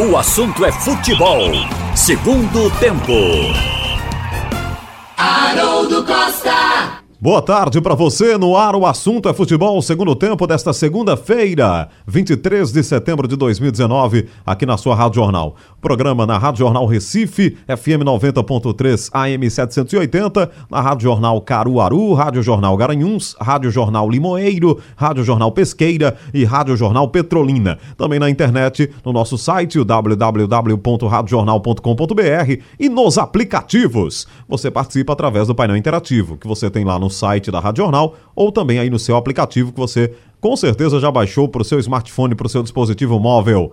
[0.00, 1.50] O assunto é futebol.
[1.96, 3.12] Segundo tempo.
[5.16, 6.97] Haroldo Costa.
[7.20, 8.38] Boa tarde para você.
[8.38, 14.28] No ar, o assunto é futebol, segundo tempo desta segunda-feira, 23 de setembro de 2019,
[14.46, 15.56] aqui na sua Rádio Jornal.
[15.80, 22.76] Programa na Rádio Jornal Recife, FM 90.3 AM 780, na Rádio Jornal Caruaru, Rádio Jornal
[22.76, 27.80] Garanhuns, Rádio Jornal Limoeiro, Rádio Jornal Pesqueira e Rádio Jornal Petrolina.
[27.96, 34.28] Também na internet, no nosso site, www.radiojornal.com.br e nos aplicativos.
[34.48, 37.82] Você participa através do painel interativo que você tem lá no no site da Rádio
[37.82, 41.64] Jornal ou também aí no seu aplicativo que você com certeza já baixou para o
[41.64, 43.72] seu smartphone, para o seu dispositivo móvel.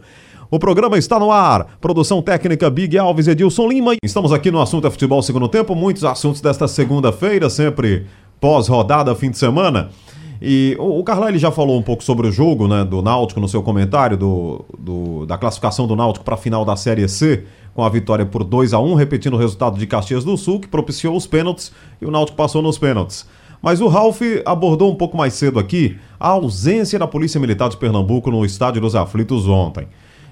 [0.49, 1.77] O programa está no ar.
[1.81, 3.95] Produção técnica Big Alves Edilson Lima.
[4.01, 5.75] Estamos aqui no assunto é futebol segundo tempo.
[5.75, 8.05] Muitos assuntos desta segunda-feira, sempre
[8.39, 9.89] pós-rodada, fim de semana.
[10.41, 13.47] E o, o ele já falou um pouco sobre o jogo né, do Náutico no
[13.47, 17.43] seu comentário do, do da classificação do Náutico para a final da Série C,
[17.75, 20.67] com a vitória por 2 a 1 repetindo o resultado de Caxias do Sul, que
[20.67, 23.27] propiciou os pênaltis e o Náutico passou nos pênaltis.
[23.61, 27.75] Mas o Ralf abordou um pouco mais cedo aqui a ausência da Polícia Militar de
[27.75, 29.87] Pernambuco no Estádio dos Aflitos ontem.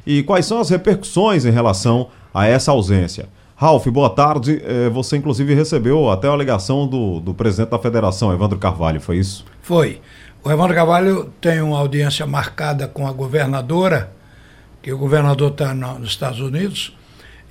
[0.08, 3.27] E quais são as repercussões em relação a essa ausência?
[3.55, 4.61] Ralf, boa tarde.
[4.64, 9.17] É, você, inclusive, recebeu até a alegação do, do presidente da federação, Evandro Carvalho, foi
[9.17, 9.45] isso?
[9.61, 9.99] Foi.
[10.44, 14.11] O Evandro Carvalho tem uma audiência marcada com a governadora,
[14.81, 16.95] que o governador está nos Estados Unidos,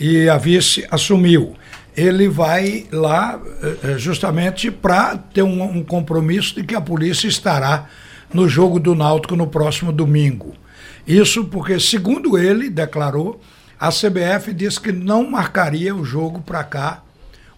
[0.03, 1.55] e a vice assumiu.
[1.97, 7.29] Ele vai lá eh, eh, justamente para ter um, um compromisso de que a polícia
[7.29, 7.89] estará
[8.35, 10.55] no jogo do Náutico no próximo domingo.
[11.07, 13.41] Isso porque, segundo ele declarou,
[13.79, 17.03] a CBF disse que não marcaria o jogo para cá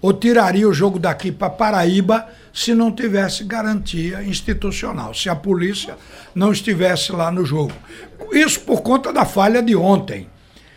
[0.03, 5.97] ou tiraria o jogo daqui para Paraíba se não tivesse garantia institucional, se a polícia
[6.35, 7.73] não estivesse lá no jogo.
[8.33, 10.34] Isso por conta da falha de ontem.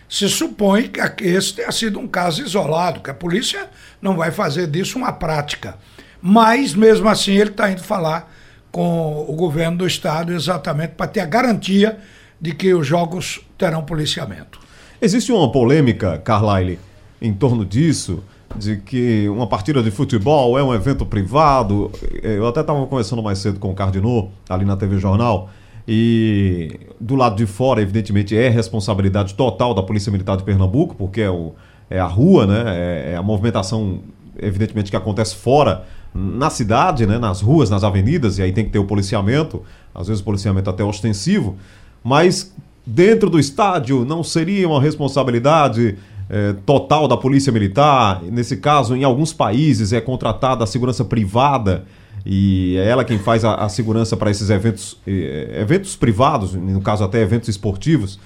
[0.10, 3.70] Se supõe que esse tenha sido um caso isolado, que a polícia
[4.02, 5.76] não vai fazer disso uma prática.
[6.22, 8.34] Mas, mesmo assim, ele está indo falar
[8.72, 11.98] com o governo do estado exatamente para ter a garantia
[12.40, 14.60] de que os jogos terão policiamento.
[15.02, 16.80] Existe uma polêmica, Carlyle,
[17.22, 18.24] em torno disso,
[18.56, 21.92] de que uma partida de futebol é um evento privado.
[22.24, 25.50] Eu até estava conversando mais cedo com o Cardinô, ali na TV Jornal,
[25.88, 31.22] e do lado de fora, evidentemente, é responsabilidade total da Polícia Militar de Pernambuco, porque
[31.22, 31.54] é, o,
[31.90, 32.64] é a rua, né?
[32.68, 34.00] É, é a movimentação,
[34.38, 38.72] evidentemente, que acontece fora na cidade, né, nas ruas, nas avenidas, e aí tem que
[38.72, 39.62] ter o policiamento,
[39.94, 41.58] às vezes o policiamento até ostensivo,
[42.04, 42.54] mas
[42.86, 45.98] dentro do estádio não seria uma responsabilidade
[46.30, 48.24] é, total da Polícia Militar?
[48.24, 51.86] Nesse caso, em alguns países é contratada a segurança privada
[52.30, 56.82] e é ela quem faz a, a segurança para esses eventos, eh, eventos privados, no
[56.82, 58.20] caso até eventos esportivos.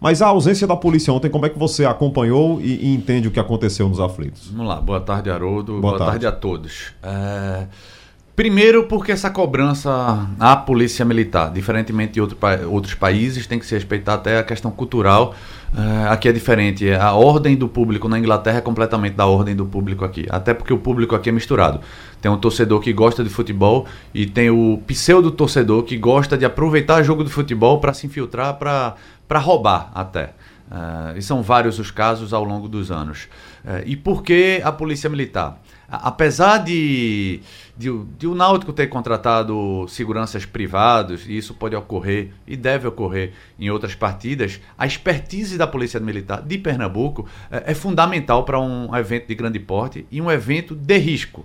[0.00, 3.30] Mas a ausência da polícia ontem, como é que você acompanhou e, e entende o
[3.32, 4.50] que aconteceu nos aflitos?
[4.50, 5.80] Vamos lá, boa tarde, Haroldo.
[5.80, 6.12] Boa, boa tarde.
[6.12, 6.26] tarde.
[6.28, 6.92] a todos.
[7.02, 7.66] É...
[8.36, 12.38] Primeiro, porque essa cobrança à polícia militar, diferentemente de outro,
[12.70, 15.34] outros países, tem que se respeitar até a questão cultural.
[15.72, 16.90] Uh, aqui é diferente.
[16.90, 20.26] A ordem do público na Inglaterra é completamente da ordem do público aqui.
[20.28, 21.80] Até porque o público aqui é misturado.
[22.20, 26.44] Tem um torcedor que gosta de futebol e tem o pseudo torcedor que gosta de
[26.44, 30.34] aproveitar jogo de futebol para se infiltrar, para roubar até.
[30.70, 33.28] Uh, e são vários os casos ao longo dos anos.
[33.64, 35.60] Uh, e por que a polícia militar?
[35.90, 37.40] Apesar de,
[37.76, 43.32] de, de, o Náutico ter contratado seguranças privados, e isso pode ocorrer e deve ocorrer
[43.58, 48.94] em outras partidas, a expertise da Polícia Militar de Pernambuco é, é fundamental para um
[48.96, 51.44] evento de grande porte e um evento de risco.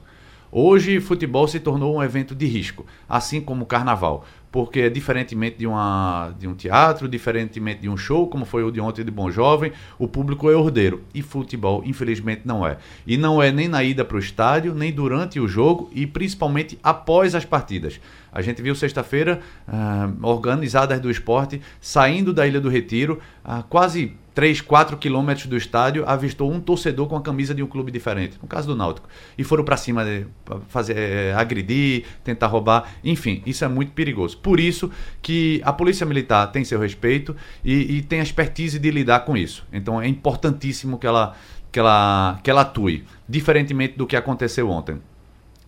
[0.57, 5.67] Hoje, futebol se tornou um evento de risco, assim como o carnaval porque diferentemente de,
[5.67, 9.29] uma, de um teatro, diferentemente de um show, como foi o de ontem de Bom
[9.29, 11.03] Jovem, o público é ordeiro.
[11.13, 12.77] E futebol, infelizmente, não é.
[13.05, 16.79] E não é nem na ida para o estádio, nem durante o jogo e principalmente
[16.81, 17.99] após as partidas.
[18.31, 24.13] A gente viu sexta-feira uh, organizadas do esporte saindo da Ilha do Retiro, uh, quase
[24.35, 28.37] 3, 4 quilômetros do estádio, avistou um torcedor com a camisa de um clube diferente,
[28.41, 29.07] no caso do Náutico.
[29.37, 30.27] E foram para cima, de,
[30.67, 32.95] fazer, é, agredir, tentar roubar.
[33.01, 34.37] Enfim, isso é muito perigoso.
[34.37, 34.91] Por isso
[35.21, 37.33] que a Polícia Militar tem seu respeito
[37.63, 39.65] e, e tem a expertise de lidar com isso.
[39.71, 41.33] Então é importantíssimo que ela,
[41.71, 44.99] que ela, que ela atue, diferentemente do que aconteceu ontem.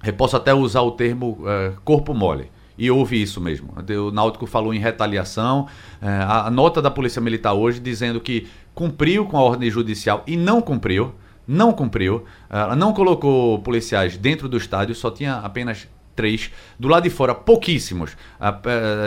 [0.04, 2.52] Eu posso até usar o termo é, corpo mole.
[2.78, 3.74] E houve isso mesmo.
[4.06, 5.68] O Náutico falou em retaliação.
[6.02, 10.38] É, a nota da Polícia Militar hoje dizendo que cumpriu com a ordem judicial e
[10.38, 11.14] não cumpriu.
[11.48, 12.26] Não cumpriu.
[12.50, 15.88] Ela não colocou policiais dentro do estádio, só tinha apenas
[16.18, 16.52] três.
[16.78, 18.18] Do lado de fora, pouquíssimos.
[18.38, 18.54] A, a,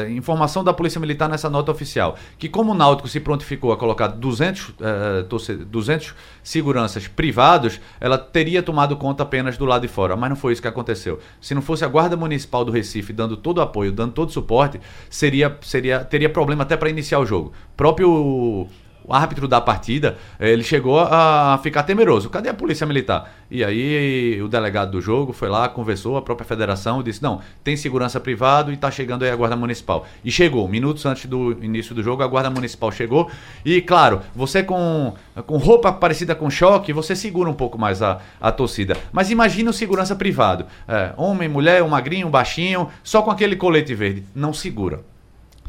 [0.05, 2.17] a, informação da Polícia Militar nessa nota oficial.
[2.39, 8.63] Que como o Náutico se prontificou a colocar 200, uh, 200 seguranças privados, ela teria
[8.63, 10.17] tomado conta apenas do lado de fora.
[10.17, 11.19] Mas não foi isso que aconteceu.
[11.41, 14.33] Se não fosse a Guarda Municipal do Recife dando todo o apoio, dando todo o
[14.33, 14.81] suporte,
[15.11, 17.53] seria, seria, teria problema até para iniciar o jogo.
[17.77, 18.69] Próprio
[19.11, 22.31] o árbitro da partida, ele chegou a ficar temeroso.
[22.31, 23.33] Cadê a polícia militar?
[23.51, 27.77] E aí o delegado do jogo foi lá, conversou, a própria federação disse: não, tem
[27.77, 30.07] segurança privado e está chegando aí a Guarda Municipal.
[30.25, 33.29] E chegou, minutos antes do início do jogo, a Guarda Municipal chegou.
[33.65, 35.13] E claro, você com,
[35.45, 38.97] com roupa parecida com choque, você segura um pouco mais a, a torcida.
[39.11, 43.57] Mas imagina o segurança privado: é, homem, mulher, um magrinho, um baixinho, só com aquele
[43.57, 44.25] colete verde.
[44.37, 45.01] Não segura.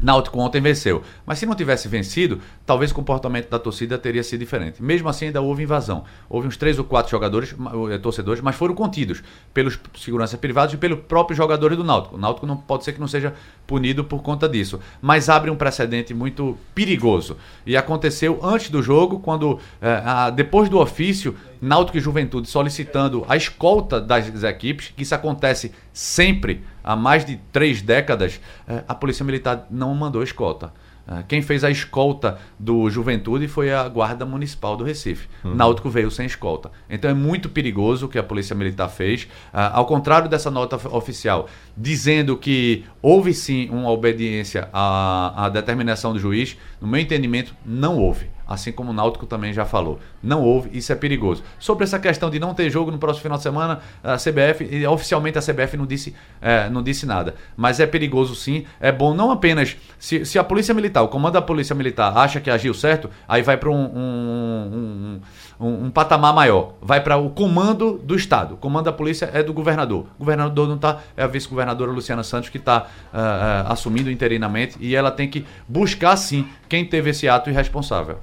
[0.02, 1.02] Náutico ontem venceu.
[1.24, 4.82] Mas se não tivesse vencido, talvez o comportamento da torcida teria sido diferente.
[4.82, 6.04] Mesmo assim, ainda houve invasão.
[6.28, 7.54] Houve uns três ou quatro jogadores,
[7.90, 9.22] eh, torcedores, mas foram contidos
[9.54, 12.16] pelos seguranças privados e pelos próprios jogadores do Náutico.
[12.16, 13.32] O Náutico não pode ser que não seja
[13.66, 14.80] punido por conta disso.
[15.00, 17.36] Mas abre um precedente muito perigoso.
[17.64, 23.24] E aconteceu antes do jogo, quando eh, a, depois do ofício, Náutico e Juventude solicitando
[23.28, 28.94] a escolta das equipes, que isso acontece sempre há mais de três décadas, eh, a
[28.94, 30.72] Polícia Militar não mandou escolta.
[31.06, 35.28] Ah, quem fez a escolta do Juventude foi a Guarda Municipal do Recife.
[35.44, 35.54] Uhum.
[35.54, 36.70] Náutico veio sem escolta.
[36.88, 39.24] Então é muito perigoso o que a Polícia Militar fez.
[39.24, 46.12] Uh, ao contrário dessa nota oficial, dizendo que houve sim uma obediência à, à determinação
[46.12, 49.98] do juiz, no meu entendimento, não houve assim como o Náutico também já falou.
[50.22, 51.42] Não houve, isso é perigoso.
[51.58, 55.38] Sobre essa questão de não ter jogo no próximo final de semana, a CBF, oficialmente
[55.38, 57.34] a CBF não disse, é, não disse nada.
[57.56, 59.76] Mas é perigoso sim, é bom não apenas.
[59.98, 63.42] Se, se a Polícia Militar, o comando da Polícia Militar acha que agiu certo, aí
[63.42, 65.20] vai para um, um,
[65.60, 66.74] um, um, patamar maior.
[66.80, 68.54] Vai para o comando do Estado.
[68.54, 70.06] O comando da polícia é do governador.
[70.16, 74.76] O governador não está, é a vice-governadora Luciana Santos que está uh, uh, assumindo interinamente
[74.80, 78.18] e ela tem que buscar sim quem teve esse ato irresponsável.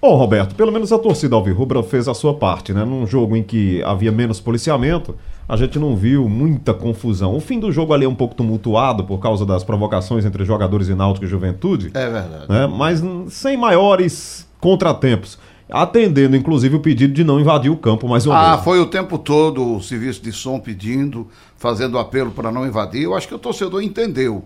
[0.00, 2.84] Bom, Roberto, pelo menos a torcida Alvirrubra fez a sua parte, né?
[2.84, 5.16] Num jogo em que havia menos policiamento,
[5.48, 7.34] a gente não viu muita confusão.
[7.34, 10.88] O fim do jogo ali é um pouco tumultuado por causa das provocações entre jogadores
[10.88, 11.90] e Náutico e Juventude.
[11.94, 12.44] É verdade.
[12.48, 12.66] Né?
[12.68, 13.02] Mas
[13.32, 15.36] sem maiores contratempos.
[15.68, 18.48] Atendendo, inclusive, o pedido de não invadir o campo mais ou menos.
[18.48, 23.02] Ah, foi o tempo todo o serviço de som pedindo, fazendo apelo para não invadir.
[23.02, 24.44] Eu acho que o torcedor entendeu.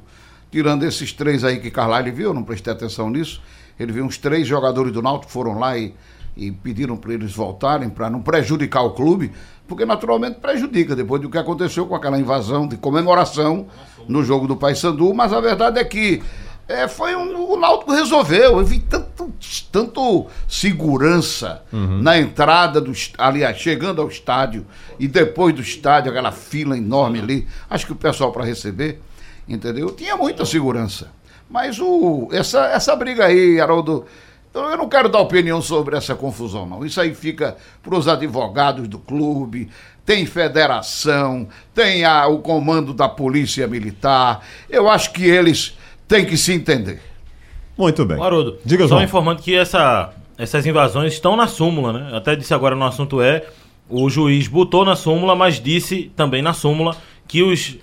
[0.51, 3.41] Tirando esses três aí que Carlyle viu, não prestei atenção nisso
[3.79, 5.95] ele viu uns três jogadores do Náutico foram lá e,
[6.37, 9.33] e pediram para eles voltarem para não prejudicar o clube,
[9.67, 13.67] porque naturalmente prejudica depois do que aconteceu com aquela invasão de comemoração
[14.09, 16.23] no jogo do Paysandu, mas a verdade é que
[16.69, 18.59] é, foi um, o Náutico resolveu.
[18.59, 19.33] Eu vi tanto,
[19.71, 22.01] tanto segurança uhum.
[22.01, 24.67] na entrada do aliás, chegando ao estádio
[24.99, 27.49] e depois do estádio, aquela fila enorme ali.
[27.69, 29.01] Acho que o pessoal para receber,
[29.49, 29.91] entendeu?
[29.91, 31.11] Tinha muita segurança.
[31.53, 34.07] Mas o, essa, essa briga aí, Haroldo,
[34.55, 36.83] eu não quero dar opinião sobre essa confusão, não.
[36.83, 39.69] Isso aí fica para os advogados do clube,
[40.03, 44.43] tem federação, tem a, o comando da polícia militar.
[44.71, 45.77] Eu acho que eles
[46.09, 47.03] têm que se entender.
[47.77, 48.19] Muito bem.
[48.19, 49.03] Haroldo, Diga, só João.
[49.03, 52.17] informando que essa, essas invasões estão na súmula, né?
[52.17, 53.45] Até disse agora no assunto é,
[53.91, 56.97] o juiz botou na súmula, mas disse também na súmula
[57.29, 57.77] que os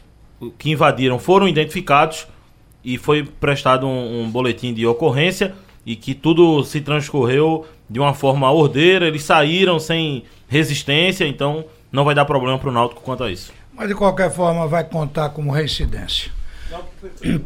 [0.57, 2.25] que invadiram foram identificados
[2.83, 5.53] e foi prestado um, um, boletim de ocorrência
[5.85, 12.03] e que tudo se transcorreu de uma forma ordeira, eles saíram sem resistência, então não
[12.03, 13.51] vai dar problema para o Náutico quanto a isso.
[13.73, 16.31] Mas de qualquer forma vai contar como reincidência.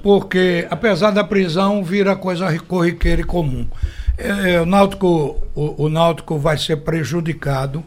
[0.02, 3.66] Porque apesar da prisão vira coisa corriqueira e comum.
[4.18, 7.84] É, é, o, Náutico, o, o Náutico vai ser prejudicado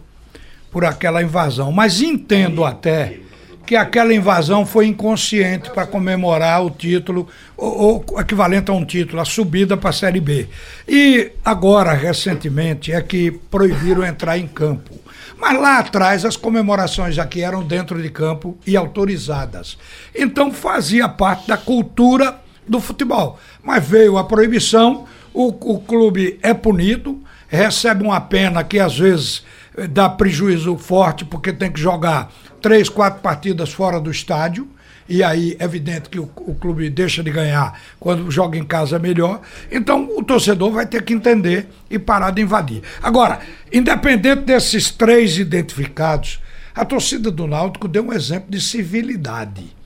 [0.71, 1.71] por aquela invasão.
[1.71, 3.19] Mas entendo até
[3.67, 9.21] que aquela invasão foi inconsciente para comemorar o título, ou, ou, equivalente a um título,
[9.21, 10.49] a subida para a Série B.
[10.87, 14.95] E agora, recentemente, é que proibiram entrar em campo.
[15.37, 19.77] Mas lá atrás as comemorações aqui eram dentro de campo e autorizadas.
[20.15, 23.39] Então fazia parte da cultura do futebol.
[23.63, 29.45] Mas veio a proibição, o, o clube é punido, recebe uma pena que às vezes
[29.91, 34.69] dá prejuízo forte porque tem que jogar três, quatro partidas fora do estádio.
[35.09, 38.99] E aí é evidente que o, o, clube deixa de ganhar quando joga em casa
[38.99, 39.41] melhor.
[39.71, 42.83] Então o torcedor vai ter que entender e parar de invadir.
[43.01, 43.39] Agora,
[43.73, 46.41] independente desses três identificados,
[46.75, 49.77] a torcida do Náutico deu um exemplo de civilidade.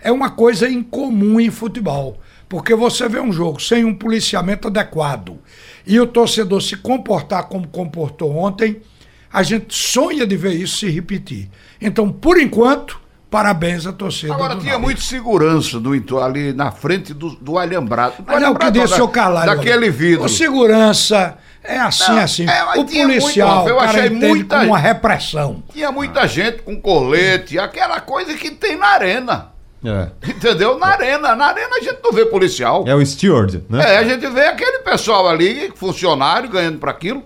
[0.00, 2.18] É uma coisa incomum em futebol.
[2.50, 5.38] Porque você vê um jogo sem um policiamento adequado
[5.86, 8.80] e o torcedor se comportar como comportou ontem,
[9.32, 11.48] a gente sonha de ver isso se repetir.
[11.80, 14.34] Então, por enquanto, Parabéns à torcida.
[14.34, 18.14] Agora tinha muita segurança do, ali na frente do, do Alhambrado.
[18.26, 19.46] Olha o que disse o Carlalho.
[19.46, 20.24] Daquele vidro.
[20.24, 22.46] O segurança é assim, não, assim.
[22.48, 25.62] É, o policial, muita, eu achei muita, uma repressão.
[25.72, 29.52] Tinha muita gente com colete, aquela coisa que tem na arena.
[29.84, 30.08] É.
[30.28, 30.76] Entendeu?
[30.76, 31.36] Na arena.
[31.36, 32.84] Na arena a gente não vê policial.
[32.86, 33.94] É o steward, né?
[33.94, 37.24] É, a gente vê aquele pessoal ali, funcionário, ganhando para aquilo.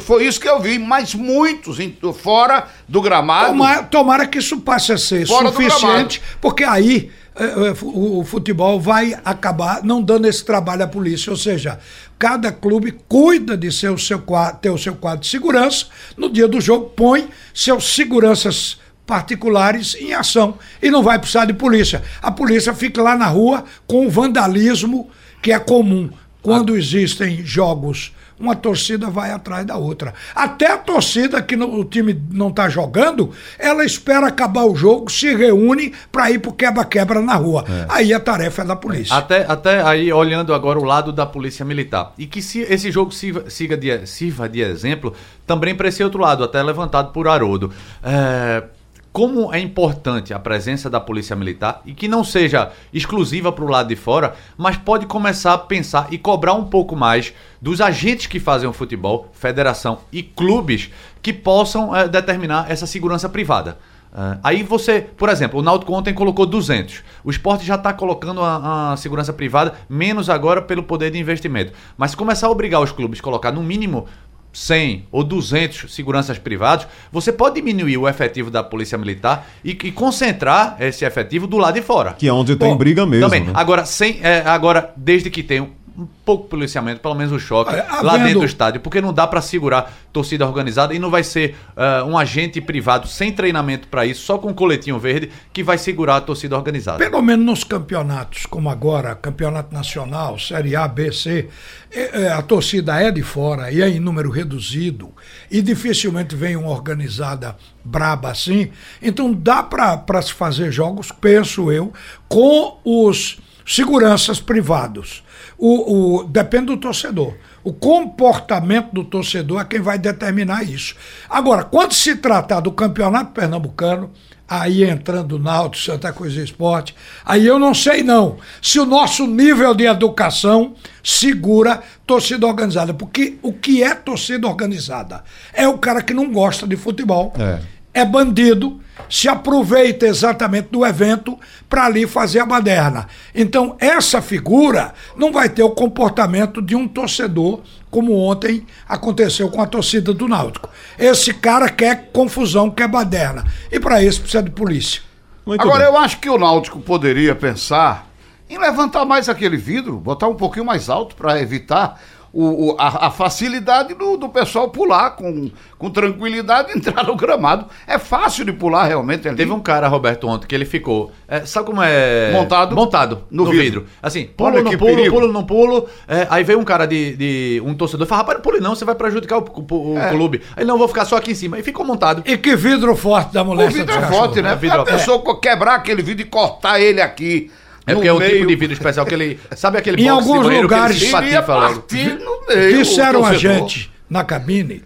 [0.00, 1.78] Foi isso que eu vi, mas muitos
[2.14, 3.48] fora do gramado.
[3.48, 9.18] Tomara, tomara que isso passe a ser suficiente, porque aí é, é, o, futebol vai
[9.24, 11.30] acabar não dando esse trabalho à polícia.
[11.30, 11.78] Ou seja,
[12.18, 14.22] cada clube cuida de seu, seu,
[14.60, 15.86] ter o seu quadro de segurança.
[16.16, 21.54] No dia do jogo, põe seus seguranças particulares em ação e não vai precisar de
[21.54, 22.02] polícia.
[22.20, 25.10] A polícia fica lá na rua com o vandalismo
[25.42, 26.10] que é comum
[26.42, 30.14] quando existem jogos uma torcida vai atrás da outra.
[30.34, 35.10] Até a torcida que no, o time não está jogando, ela espera acabar o jogo,
[35.10, 37.64] se reúne para ir pro quebra-quebra na rua.
[37.68, 37.86] É.
[37.88, 39.14] Aí a tarefa é da polícia.
[39.14, 42.12] Até, até aí, olhando agora o lado da polícia militar.
[42.16, 45.14] E que se esse jogo sirva, siga de, sirva de exemplo
[45.46, 47.70] também para esse outro lado, até levantado por Haroldo.
[48.02, 48.62] É
[49.12, 53.68] como é importante a presença da polícia militar e que não seja exclusiva para o
[53.68, 58.26] lado de fora, mas pode começar a pensar e cobrar um pouco mais dos agentes
[58.26, 60.90] que fazem o futebol, federação e clubes
[61.20, 63.78] que possam é, determinar essa segurança privada.
[64.12, 67.02] Uh, aí você, por exemplo, o Náutico ontem colocou 200.
[67.22, 71.72] O esporte já está colocando a, a, segurança privada, menos agora pelo poder de investimento.
[71.96, 74.08] Mas se começar a obrigar os clubes a colocar no mínimo
[74.52, 79.92] 100 ou 200 seguranças privados, você pode diminuir o efetivo da Polícia Militar e, e
[79.92, 82.12] concentrar esse efetivo do lado de fora.
[82.14, 83.26] Que é onde tem Bom, briga mesmo.
[83.26, 83.44] Também.
[83.44, 83.52] Né?
[83.54, 88.16] Agora, sem, é, agora, desde que tenha um pouco policiamento, pelo menos o choque, lá
[88.16, 92.04] dentro do estádio, porque não dá para segurar torcida organizada e não vai ser uh,
[92.06, 96.16] um agente privado sem treinamento para isso, só com um coletinho verde, que vai segurar
[96.16, 96.98] a torcida organizada.
[96.98, 101.48] Pelo menos nos campeonatos, como agora, campeonato nacional, Série A, B, C,
[101.92, 105.12] é, é, a torcida é de fora e é em número reduzido
[105.50, 108.70] e dificilmente vem uma organizada braba assim,
[109.02, 111.92] então dá para se fazer jogos, penso eu,
[112.28, 115.22] com os seguranças privados
[115.60, 117.34] o, o, depende do torcedor.
[117.62, 120.96] O comportamento do torcedor é quem vai determinar isso.
[121.28, 124.10] Agora, quando se tratar do campeonato pernambucano,
[124.48, 129.74] aí entrando Náutico, Santa Cruz Esporte, aí eu não sei não se o nosso nível
[129.74, 130.74] de educação
[131.04, 135.22] segura torcida organizada, porque o que é torcida organizada?
[135.52, 137.60] É o cara que não gosta de futebol, é,
[137.92, 143.08] é bandido, se aproveita exatamente do evento para ali fazer a baderna.
[143.34, 149.60] Então, essa figura não vai ter o comportamento de um torcedor, como ontem aconteceu com
[149.60, 150.68] a torcida do Náutico.
[150.98, 153.44] Esse cara quer confusão, quer baderna.
[153.70, 155.02] E para isso precisa de polícia.
[155.44, 155.92] Muito Agora, bem.
[155.92, 158.08] eu acho que o Náutico poderia pensar
[158.48, 162.00] em levantar mais aquele vidro, botar um pouquinho mais alto para evitar
[162.32, 167.66] o, o a, a, facilidade do, do pessoal pular com, com tranquilidade entrar no gramado.
[167.86, 169.36] É fácil de pular realmente ali.
[169.36, 171.10] Teve um cara, Roberto, ontem, que ele ficou.
[171.26, 172.32] É, sabe como é?
[172.32, 172.74] Montado.
[172.74, 173.64] Montado no, no vidro.
[173.64, 173.86] vidro.
[174.02, 175.14] Assim, pulo, Olha, no pulo, perigo.
[175.14, 175.88] pulo, não pulo.
[176.06, 177.62] É, aí veio um cara de, de.
[177.64, 180.10] um torcedor e falou: rapaz, não pule não, você vai prejudicar o, o, o é.
[180.10, 180.42] clube.
[180.56, 181.58] Aí não, vou ficar só aqui em cima.
[181.58, 182.22] E ficou montado.
[182.24, 183.68] E que vidro forte da mulher.
[183.68, 184.52] O vidro é forte, né?
[184.52, 187.50] A pessoa quebrar aquele vidro e cortar ele aqui.
[187.90, 189.40] É porque é um tipo de vidro especial que ele.
[189.56, 191.02] Sabe aquele Em alguns lugares.
[191.02, 194.82] Que partir no meio, Disseram a gente na cabine.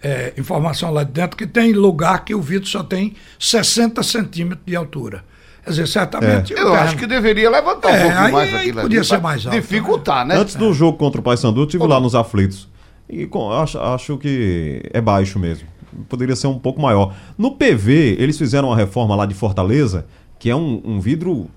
[0.00, 4.64] É, informação lá de dentro que tem lugar que o vidro só tem 60 centímetros
[4.64, 5.24] de altura.
[5.64, 6.54] Quer dizer, certamente.
[6.54, 6.60] É.
[6.60, 9.60] Eu acho que deveria levantar é, um aí, mais aquilo aí Podia ser mais alto.
[9.60, 10.36] Dificultar, né?
[10.36, 12.68] Antes do jogo contra o Paysandu, eu estive lá nos aflitos.
[13.08, 15.66] E com, acho, acho que é baixo mesmo.
[16.08, 17.14] Poderia ser um pouco maior.
[17.36, 20.06] No PV, eles fizeram uma reforma lá de Fortaleza,
[20.38, 21.48] que é um, um vidro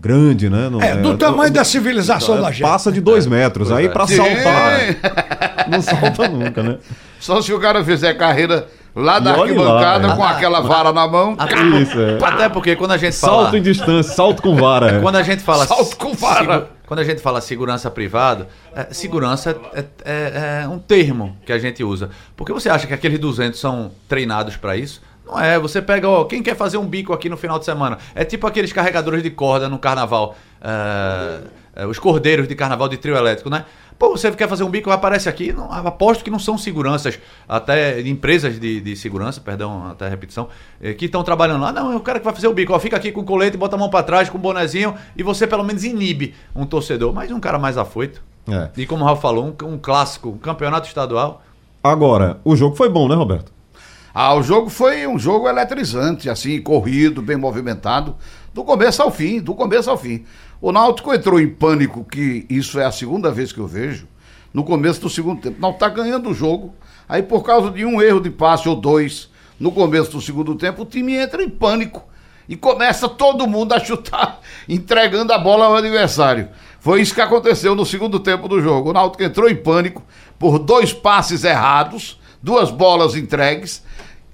[0.00, 0.68] grande, né?
[0.70, 2.62] Não, é, do é, tamanho da civilização é, da gente.
[2.62, 3.72] Passa de dois metros.
[3.72, 5.66] Aí para saltar.
[5.68, 6.78] não salta nunca, né?
[7.18, 11.36] Só se o cara fizer carreira lá da arquibancada lá, com aquela vara na mão.
[11.82, 12.18] Isso, é.
[12.22, 13.42] Até porque quando a gente fala.
[13.42, 14.96] Salto em distância, salto com vara.
[14.96, 15.00] É.
[15.00, 15.66] Quando a gente fala.
[15.66, 16.68] Salto com vara.
[16.86, 21.58] Quando a gente fala segurança privada, é, segurança é, é, é, um termo que a
[21.58, 22.08] gente usa.
[22.34, 25.02] Porque você acha que aqueles 200 são treinados para isso?
[25.28, 27.98] Não é, você pega, ó, quem quer fazer um bico aqui no final de semana?
[28.14, 30.34] É tipo aqueles carregadores de corda no carnaval.
[30.60, 33.64] É, os cordeiros de carnaval de trio elétrico, né?
[33.98, 35.52] Pô, você quer fazer um bico, aparece aqui.
[35.52, 37.18] Não, aposto que não são seguranças,
[37.48, 40.48] até empresas de, de segurança, perdão, até repetição,
[40.80, 41.72] é, que estão trabalhando lá.
[41.72, 42.72] Não, é o cara que vai fazer o bico.
[42.72, 45.22] Ó, fica aqui com o colete, bota a mão para trás, com o bonezinho, e
[45.22, 47.12] você pelo menos inibe um torcedor.
[47.12, 48.22] Mas um cara mais afoito.
[48.48, 48.70] É.
[48.76, 51.42] E como o Rafa falou, um, um clássico, um campeonato estadual.
[51.82, 53.57] Agora, o jogo foi bom, né, Roberto?
[54.12, 58.16] Ah, o jogo foi um jogo eletrizante, assim, corrido, bem movimentado,
[58.52, 60.24] do começo ao fim, do começo ao fim.
[60.60, 64.08] O Náutico entrou em pânico, que isso é a segunda vez que eu vejo,
[64.52, 65.60] no começo do segundo tempo.
[65.60, 66.74] Não está ganhando o jogo,
[67.08, 70.82] aí por causa de um erro de passe ou dois no começo do segundo tempo,
[70.82, 72.04] o time entra em pânico
[72.48, 76.48] e começa todo mundo a chutar, entregando a bola ao adversário.
[76.80, 78.90] Foi isso que aconteceu no segundo tempo do jogo.
[78.90, 80.02] O Náutico entrou em pânico
[80.38, 83.82] por dois passes errados, duas bolas entregues.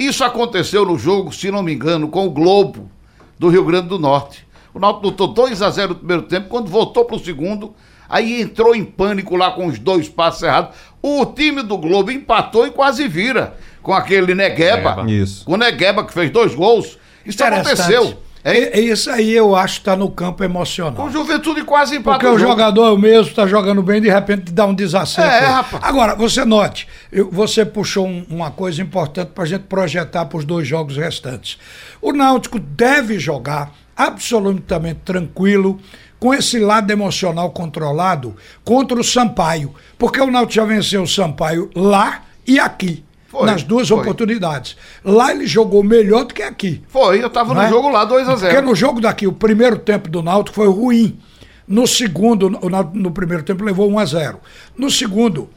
[0.06, 2.90] Isso aconteceu no jogo, se não me engano, com o Globo
[3.38, 4.46] do Rio Grande do Norte.
[4.72, 7.74] O Náutico lutou 2 a 0 no primeiro tempo, quando voltou para o segundo,
[8.08, 10.76] aí entrou em pânico lá com os dois passes errados.
[11.00, 15.04] O time do Globo empatou e quase vira com aquele Negueba.
[15.08, 15.44] Isso.
[15.44, 16.98] Com o Negueba que fez dois gols.
[17.24, 18.18] Isso aconteceu.
[18.44, 21.06] É, isso aí eu acho que está no campo emocional.
[21.06, 22.20] O Juventude quase empatou.
[22.20, 22.50] Porque o, jogo.
[22.50, 25.30] jogador mesmo está jogando bem de repente dá um desacerto.
[25.30, 25.82] É, rapaz.
[25.82, 26.86] Agora, você note,
[27.30, 31.58] você puxou um, uma coisa importante para a gente projetar para os dois jogos restantes.
[32.02, 35.80] O Náutico deve jogar absolutamente tranquilo,
[36.18, 39.74] com esse lado emocional controlado contra o Sampaio.
[39.98, 43.03] Porque o Náutico já venceu o Sampaio lá e aqui.
[43.38, 43.98] Foi, nas duas foi.
[43.98, 44.76] oportunidades.
[45.04, 46.82] Lá ele jogou melhor do que aqui.
[46.88, 47.68] Foi, eu estava no é?
[47.68, 50.68] jogo lá 2 a 0 Porque no jogo daqui, o primeiro tempo do Náutico foi
[50.68, 51.18] ruim.
[51.66, 54.40] No segundo, no, primeiro tempo levou 1 a 0
[54.76, 55.48] No segundo,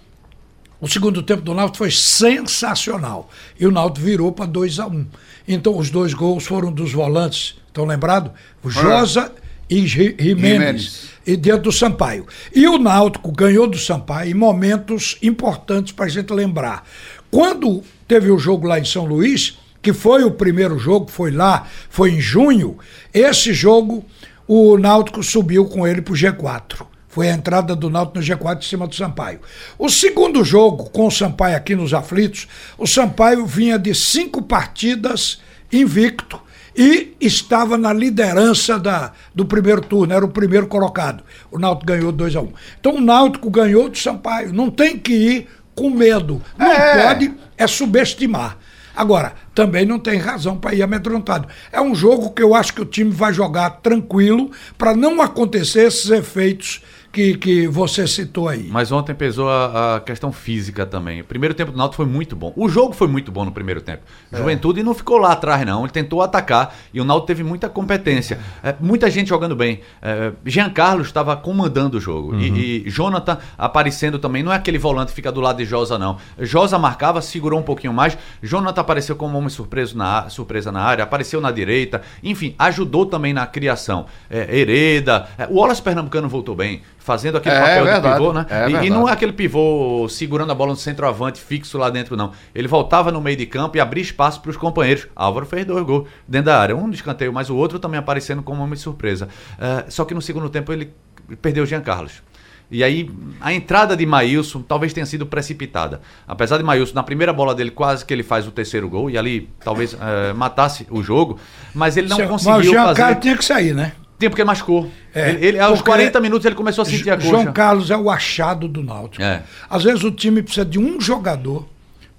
[0.80, 3.30] o segundo tempo do Náutico foi sensacional.
[3.60, 5.06] E o Náutico virou para 2 a 1
[5.48, 8.32] Então os dois gols foram dos volantes, estão lembrados?
[8.64, 9.32] O Josa
[9.70, 11.10] e Jimenez.
[11.26, 12.26] E dentro do Sampaio.
[12.56, 16.88] E o Náutico ganhou do Sampaio em momentos importantes para a gente lembrar.
[17.30, 21.68] Quando teve o jogo lá em São Luís, que foi o primeiro jogo, foi lá,
[21.90, 22.78] foi em junho,
[23.14, 24.06] esse jogo
[24.48, 26.86] o Náutico subiu com ele para o G4.
[27.10, 29.40] Foi a entrada do Náutico no G4 em cima do Sampaio.
[29.78, 35.42] O segundo jogo com o Sampaio aqui nos aflitos, o Sampaio vinha de cinco partidas
[35.72, 36.40] invicto
[36.76, 41.24] e estava na liderança da, do primeiro turno, era o primeiro colocado.
[41.52, 42.54] O Náutico ganhou 2 a 1 um.
[42.80, 44.54] Então o Náutico ganhou do Sampaio.
[44.54, 46.42] Não tem que ir com medo.
[46.58, 47.06] Não é.
[47.06, 48.58] pode é subestimar.
[48.96, 51.48] Agora, também não tem razão para ir amedrontado.
[51.72, 55.84] É um jogo que eu acho que o time vai jogar tranquilo para não acontecer
[55.86, 56.82] esses efeitos
[57.18, 58.68] que, que você citou aí.
[58.70, 61.22] Mas ontem pesou a, a, questão física também.
[61.22, 62.54] O primeiro tempo do Náutico foi muito bom.
[62.56, 64.04] O jogo foi muito bom no primeiro tempo.
[64.32, 64.38] É.
[64.38, 65.82] Juventude não ficou lá atrás, não.
[65.82, 68.40] Ele tentou atacar e o Náutico teve muita competência.
[68.64, 69.80] É, muita gente jogando bem.
[70.00, 72.34] É, Jean Carlos estava comandando o jogo.
[72.34, 72.40] Uhum.
[72.40, 74.44] E, e, Jonathan aparecendo também.
[74.44, 76.18] Não é aquele volante que fica do lado de Josa, não.
[76.40, 78.16] Josa marcava, segurou um pouquinho mais.
[78.44, 82.04] Jonathan apareceu como homem surpreso na, surpresa na área, apareceu na direita.
[82.22, 84.06] Enfim, ajudou também na criação.
[84.30, 85.28] É, Hereda.
[85.36, 88.46] É, o Wallace Pernambucano voltou bem fazendo aquele é, papel verdade, de pivô, né?
[88.50, 92.18] É e, e, não é aquele pivô segurando a bola no centroavante fixo lá dentro,
[92.18, 92.34] não.
[92.54, 95.08] Ele voltava no meio de campo e abria espaço para os companheiros.
[95.16, 96.76] Álvaro fez dois gols dentro da área.
[96.76, 99.30] Um de escanteio, mas o outro também aparecendo como uma surpresa.
[99.54, 100.94] Uh, só que no segundo tempo ele
[101.42, 102.22] perdeu o Jean Carlos.
[102.70, 106.02] E aí, a entrada de Maílson talvez tenha sido precipitada.
[106.28, 109.18] Apesar de Maílson, na primeira bola dele, quase que ele faz o terceiro gol, e
[109.18, 111.40] ali talvez uh, matasse o jogo,
[111.74, 113.02] mas ele não Seu, conseguiu mas o Jean fazer.
[113.02, 113.94] Carlos tinha que sair, né?
[114.20, 114.90] Tempo que ele machucou.
[115.14, 117.30] É, ele, ele aos 40 minutos ele começou a sentir a coxa.
[117.30, 119.24] João Carlos é o achado do Náutico.
[119.24, 119.44] É.
[119.70, 121.68] Às vezes o time precisa de um jogador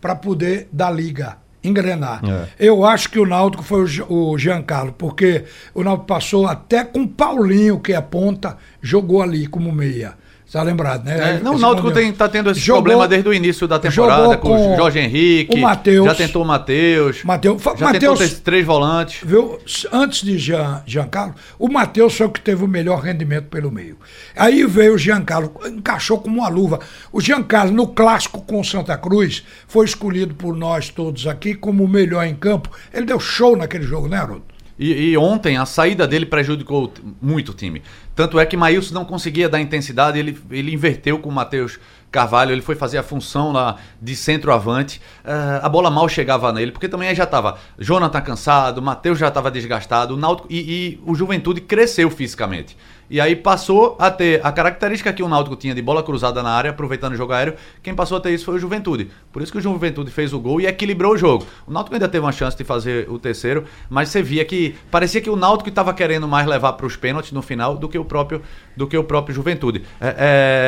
[0.00, 2.20] para poder dar liga, engrenar.
[2.24, 2.46] É.
[2.58, 6.84] Eu acho que o Náutico foi o, o Jean Carlos, porque o Náutico passou até
[6.84, 10.14] com Paulinho, que é ponta, jogou ali como meia.
[10.48, 11.36] Está lembrado, né?
[11.36, 14.48] É, não, o Náutico está tendo esse jogou, problema desde o início da temporada com,
[14.48, 15.54] com o Jorge Henrique.
[15.54, 16.06] O Matheus.
[16.06, 17.22] Já tentou o Matheus.
[17.22, 19.20] Mateus, já Mateus, tentou três volantes.
[19.22, 19.58] Viu?
[19.92, 23.98] Antes de Jean, Giancarlo, o Matheus foi o que teve o melhor rendimento pelo meio.
[24.34, 26.80] Aí veio o Giancarlo, encaixou como uma luva.
[27.12, 31.84] O Giancarlo, no clássico com o Santa Cruz, foi escolhido por nós todos aqui como
[31.84, 32.70] o melhor em campo.
[32.90, 34.44] Ele deu show naquele jogo, né, Haroldo?
[34.78, 37.82] E, e, ontem a saída dele prejudicou muito o time.
[38.18, 41.78] Tanto é que Maílson não conseguia dar intensidade, ele, ele inverteu com o Matheus
[42.10, 45.00] Carvalho, ele foi fazer a função lá de centroavante.
[45.24, 47.56] Uh, a bola mal chegava nele, porque também já estava.
[47.78, 52.76] Jonathan cansado, Matheus já estava desgastado, o Náutico, e, e o Juventude cresceu fisicamente.
[53.10, 56.50] E aí passou a ter a característica que o Náutico tinha de bola cruzada na
[56.50, 57.54] área, aproveitando o jogo aéreo.
[57.82, 59.10] Quem passou a ter isso foi o Juventude.
[59.32, 61.46] Por isso que o Juventude fez o gol e equilibrou o jogo.
[61.66, 65.20] O Náutico ainda teve uma chance de fazer o terceiro, mas você via que parecia
[65.20, 68.04] que o Náutico estava querendo mais levar para os pênaltis no final do que o
[68.04, 68.42] próprio
[68.78, 69.82] do que o próprio Juventude.
[70.00, 70.14] É,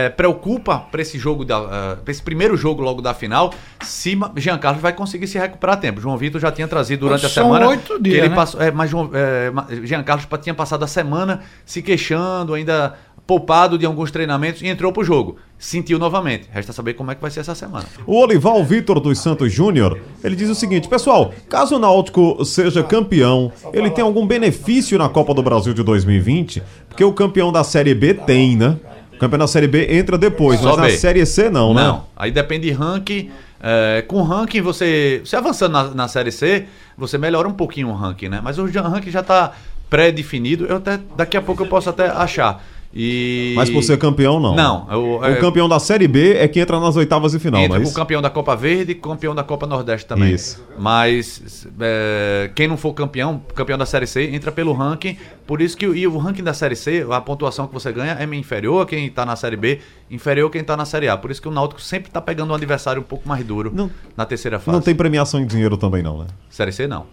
[0.07, 4.59] é, preocupa para esse jogo da, uh, esse primeiro jogo logo da final, se Jean
[4.59, 6.01] Carlos vai conseguir se recuperar a tempo.
[6.01, 8.35] João Vitor já tinha trazido durante mas a semana oito dias, que ele né?
[8.35, 9.53] passou, é, mas João, é,
[9.87, 14.93] Jean Carlos tinha passado a semana se queixando ainda poupado de alguns treinamentos e entrou
[14.93, 15.37] pro jogo.
[15.59, 16.49] Sentiu novamente.
[16.51, 17.85] Resta saber como é que vai ser essa semana.
[18.07, 22.83] O Olival Vitor dos Santos Júnior, ele diz o seguinte, pessoal, caso o Náutico seja
[22.83, 26.63] campeão, ele tem algum benefício na Copa do Brasil de 2020?
[26.89, 28.77] Porque o campeão da Série B tem, né?
[29.15, 30.99] O campeão da Série B entra depois, Só mas na.
[30.99, 31.85] Série C não, né?
[31.85, 33.31] Não, aí depende de ranking.
[33.63, 37.93] É, com ranking, você, você avançando na, na Série C, você melhora um pouquinho o
[37.93, 38.41] ranking, né?
[38.43, 39.53] Mas o ranking já está
[39.91, 40.65] pré-definido.
[40.65, 42.65] Eu até, daqui a pouco eu posso até achar.
[42.93, 43.53] E...
[43.55, 44.55] Mas por ser campeão, não.
[44.57, 47.61] Não, eu- O é- campeão da Série B é que entra nas oitavas de final,
[47.61, 50.33] Entra não é com o campeão da Copa Verde e campeão da Copa Nordeste também.
[50.35, 50.61] Isso.
[50.77, 55.17] Mas é, quem não for campeão, campeão da Série C, entra pelo ranking.
[55.47, 58.15] Por isso que o- e o ranking da Série C, a pontuação que você ganha
[58.19, 59.79] é inferior a quem está na Série B,
[60.11, 61.17] inferior a quem está na Série A.
[61.17, 63.89] Por isso que o Náutico sempre está pegando um adversário um pouco mais duro Não-
[64.17, 64.75] na terceira fase.
[64.77, 66.27] Não tem premiação em dinheiro também não, né?
[66.49, 67.07] Série C não.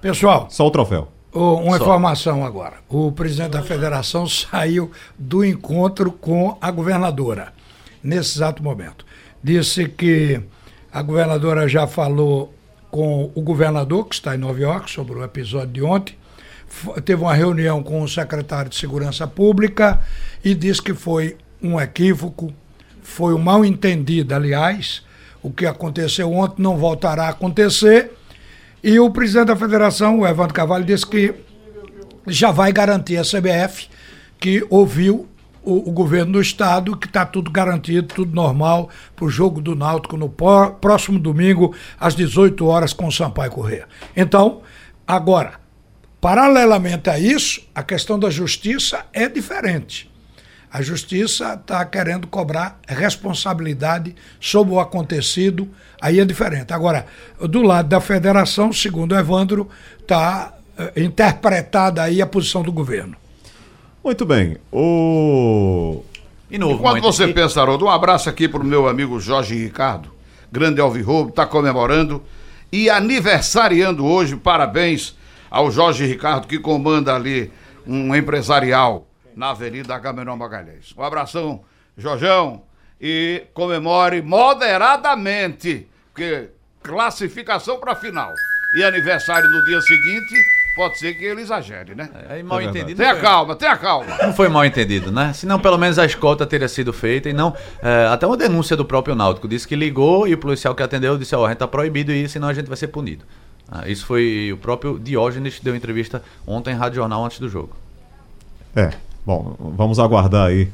[0.00, 1.08] Pessoal, Só o troféu.
[1.32, 1.84] Uma Só.
[1.84, 2.78] informação agora.
[2.88, 7.52] O presidente da federação saiu do encontro com a governadora,
[8.02, 9.06] nesse exato momento.
[9.42, 10.40] Disse que
[10.92, 12.52] a governadora já falou
[12.90, 16.16] com o governador, que está em Nova York, sobre o episódio de ontem.
[17.04, 20.00] Teve uma reunião com o secretário de Segurança Pública
[20.44, 22.52] e disse que foi um equívoco,
[23.02, 25.02] foi um mal entendido, aliás.
[25.42, 28.12] O que aconteceu ontem não voltará a acontecer.
[28.82, 31.34] E o presidente da federação, o Evandro Carvalho, disse que
[32.26, 33.88] já vai garantir a CBF
[34.38, 35.28] que ouviu
[35.62, 39.74] o, o governo do estado, que está tudo garantido, tudo normal para o jogo do
[39.74, 43.86] Náutico no próximo domingo, às 18 horas, com o Sampaio Corrêa.
[44.16, 44.62] Então,
[45.06, 45.60] agora,
[46.20, 50.09] paralelamente a isso, a questão da justiça é diferente.
[50.72, 55.68] A justiça está querendo cobrar responsabilidade sobre o acontecido,
[56.00, 56.72] aí é diferente.
[56.72, 57.06] Agora,
[57.40, 59.68] do lado da federação, segundo o Evandro,
[60.00, 63.16] está eh, interpretada aí a posição do governo.
[64.02, 64.56] Muito bem.
[64.70, 66.02] O
[66.50, 66.74] E novo.
[66.74, 70.10] Enquanto muito- você e- pensa, Haroldo, um abraço aqui pro meu amigo Jorge Ricardo,
[70.50, 72.22] grande alvirrobo, está comemorando
[72.72, 74.36] e aniversariando hoje.
[74.36, 75.16] Parabéns
[75.50, 77.50] ao Jorge Ricardo, que comanda ali
[77.86, 79.06] um empresarial
[79.40, 80.94] na Avenida Agamenon Magalhães.
[80.96, 81.62] Um abração,
[81.96, 82.60] Jorjão,
[83.00, 86.50] e comemore moderadamente, porque
[86.82, 88.30] classificação para final
[88.76, 90.34] e aniversário no dia seguinte,
[90.76, 92.10] pode ser que ele exagere, né?
[92.28, 92.98] Aí mal É entendido.
[92.98, 94.14] Tenha foi- calma, tenha calma.
[94.22, 95.32] Não foi mal entendido, né?
[95.32, 97.56] Senão, pelo menos a escolta teria sido feita e não.
[97.82, 99.48] é, até uma denúncia do próprio Náutico.
[99.48, 102.28] Disse que ligou e o policial que atendeu disse: Ó, a gente tá proibido ir,
[102.28, 103.24] senão a gente vai ser punido.
[103.66, 107.48] Ah, isso foi o próprio Diógenes que deu entrevista ontem em Rádio Jornal antes do
[107.48, 107.74] jogo.
[108.76, 108.90] É,
[109.30, 110.68] bom, vamos aguardar aí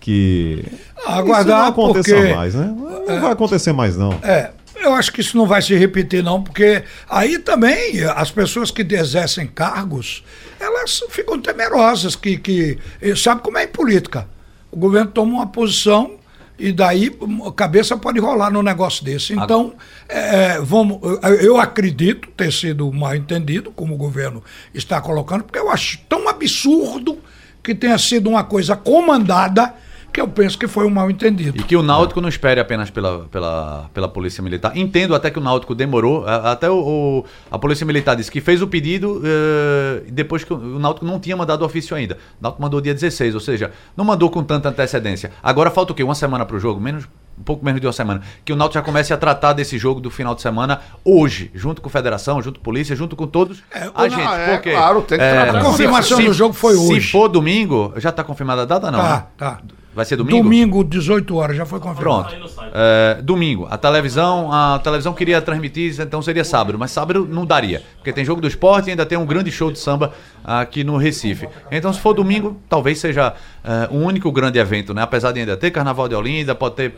[0.00, 0.64] que
[1.06, 2.74] Aguardar, isso não aconteça porque- mais, né?
[3.08, 4.12] Não vai acontecer mais não.
[4.22, 8.70] É, eu acho que isso não vai se repetir, não, porque aí também as pessoas
[8.70, 10.22] que exercem cargos,
[10.60, 12.78] elas ficam temerosas, que, que
[13.16, 14.28] sabe como é em política.
[14.70, 16.12] O governo toma uma posição
[16.58, 17.10] e daí
[17.46, 19.32] a cabeça pode rolar num negócio desse.
[19.34, 19.72] Então,
[20.08, 24.42] é, vamos, eu- eu acredito ter sido mal entendido, como o governo
[24.74, 27.18] está colocando, porque eu acho tão absurdo
[27.62, 29.74] que tenha sido uma coisa comandada
[30.12, 31.58] que eu penso que foi um mal entendido.
[31.58, 34.76] E que o Náutico não espere apenas pela, pela, pela Polícia Militar.
[34.76, 36.26] Entendo até que o Náutico demorou.
[36.26, 40.56] Até o, o- a Polícia Militar disse que fez o pedido eh, depois que o,
[40.76, 42.18] o Náutico não tinha mandado o ofício ainda.
[42.38, 45.30] O Náutico mandou dia 16, ou seja, não mandou com tanta antecedência.
[45.42, 46.02] Agora falta o quê?
[46.02, 46.78] Uma semana para o jogo?
[46.78, 48.22] Menos, um pouco menos de uma semana.
[48.44, 51.80] Que o Náutico já comece a tratar desse jogo do final de semana hoje, junto
[51.82, 53.62] com a Federação, junto com a Polícia, junto com todos.
[53.74, 55.58] É, a não, gente, é, porque, claro, tem que tratar.
[55.58, 57.10] A confirmação se- do jogo foi Se hoje.
[57.10, 58.98] for domingo, já está confirmada a data não?
[58.98, 59.24] Tá, né?
[59.36, 59.60] tá.
[59.94, 60.42] Vai ser domingo?
[60.42, 62.30] Domingo, 18 horas, já foi confirmado.
[62.30, 62.50] Pronto.
[62.72, 63.66] É, domingo.
[63.70, 68.24] A televisão, a televisão queria transmitir, então seria sábado, mas sábado não daria, porque tem
[68.24, 71.46] jogo do esporte e ainda tem um grande show de samba aqui no Recife.
[71.70, 75.02] Então, se for domingo, talvez seja é, o único grande evento, né?
[75.02, 76.94] Apesar de ainda ter Carnaval de Olinda, pode ter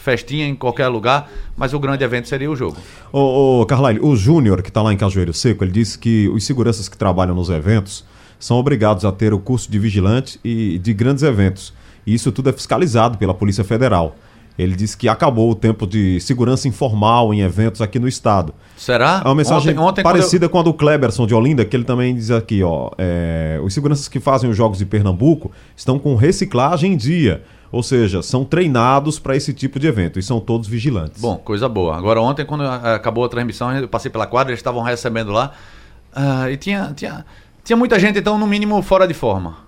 [0.00, 2.76] festinha em qualquer lugar, mas o grande evento seria o jogo.
[3.12, 6.44] Ô, ô Carlyle, o Júnior, que está lá em Cajueiro Seco, ele disse que os
[6.44, 8.04] seguranças que trabalham nos eventos
[8.38, 11.72] são obrigados a ter o curso de vigilante e de grandes eventos.
[12.06, 14.16] E isso tudo é fiscalizado pela Polícia Federal.
[14.58, 18.52] Ele disse que acabou o tempo de segurança informal em eventos aqui no estado.
[18.76, 19.22] Será?
[19.24, 22.12] É uma mensagem Ontem- ontem, parecida com a do Kleberson de Olinda, que ele também
[22.12, 22.90] diz aqui, ó.
[22.98, 27.42] é, os seguranças que fazem os jogos de Pernambuco estão com reciclagem em dia.
[27.70, 31.20] Ou seja, são treinados para esse tipo de evento e são todos vigilantes.
[31.20, 31.96] Bom, coisa boa.
[31.96, 35.52] Agora, ontem, quando ah, acabou a transmissão, eu passei pela quadra, eles estavam recebendo lá.
[36.14, 37.26] ah, e tinha, tinha,
[37.62, 39.58] tinha muita gente, então, no mínimo, fora de forma.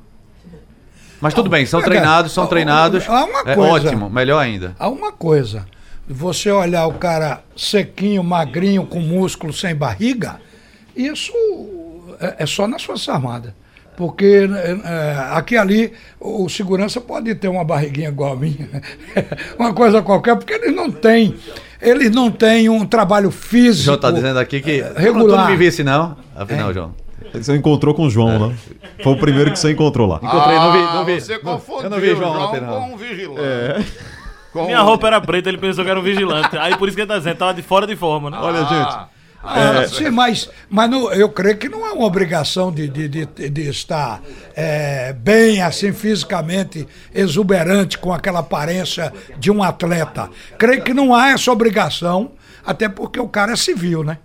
[1.20, 3.06] Mas tudo bem, são treinados, são treinados.
[3.06, 3.88] há uma É coisa.
[3.88, 4.74] ótimo, melhor ainda.
[4.78, 5.66] Há uma coisa,
[6.08, 10.40] você olhar o cara sequinho, magrinho, com músculo, sem barriga,
[10.96, 11.32] isso
[12.18, 13.52] é, é só nas Forças Armadas.
[14.00, 14.48] Porque
[14.82, 18.66] é, aqui ali o segurança pode ter uma barriguinha igual a minha,
[19.58, 21.34] uma coisa qualquer, porque eles não têm.
[21.82, 23.82] Eles não têm um trabalho físico.
[23.82, 25.44] O João está dizendo aqui que regular.
[25.44, 26.16] não me visse, não.
[26.34, 26.74] Afinal, é.
[26.74, 26.94] João.
[27.34, 28.38] Você encontrou com o João, é.
[28.38, 28.54] né?
[29.02, 30.16] Foi o primeiro que você encontrou lá.
[30.16, 31.20] Encontrei, ah, não vi, não vi.
[31.20, 32.80] Você confundiu eu não vi João, João ontem, não.
[32.80, 33.40] com um vigilante.
[33.42, 33.84] É.
[34.50, 34.64] Com...
[34.64, 36.56] Minha roupa era preta, ele pensou que era um vigilante.
[36.56, 38.38] Aí por isso que ele tá dizendo, tava de fora de forma, né?
[38.40, 38.46] Ah.
[38.46, 39.19] Olha, gente.
[39.42, 39.88] Ah, é...
[39.88, 43.68] Sim, mas, mas não, eu creio que não é uma obrigação de, de, de, de
[43.68, 44.20] estar
[44.54, 50.28] é, bem assim fisicamente exuberante com aquela aparência de um atleta.
[50.58, 52.32] Creio que não há essa obrigação,
[52.64, 54.18] até porque o cara é civil, né?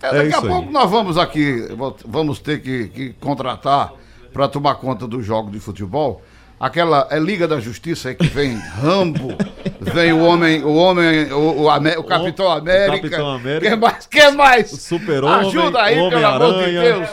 [0.00, 0.72] É, daqui é a pouco aí.
[0.72, 1.68] nós vamos aqui,
[2.06, 3.92] vamos ter que, que contratar
[4.32, 6.22] para tomar conta do jogo de futebol
[6.64, 9.36] aquela é Liga da Justiça aí que vem Rambo,
[9.80, 13.10] vem o homem, o homem, o, o, Amé, o Capitão América.
[13.10, 13.68] Capitão América.
[13.70, 14.06] Quem mais?
[14.06, 14.72] Quem mais?
[14.72, 15.48] O Super-Homem.
[15.48, 17.08] Ajuda aí, pelo amor de Deus.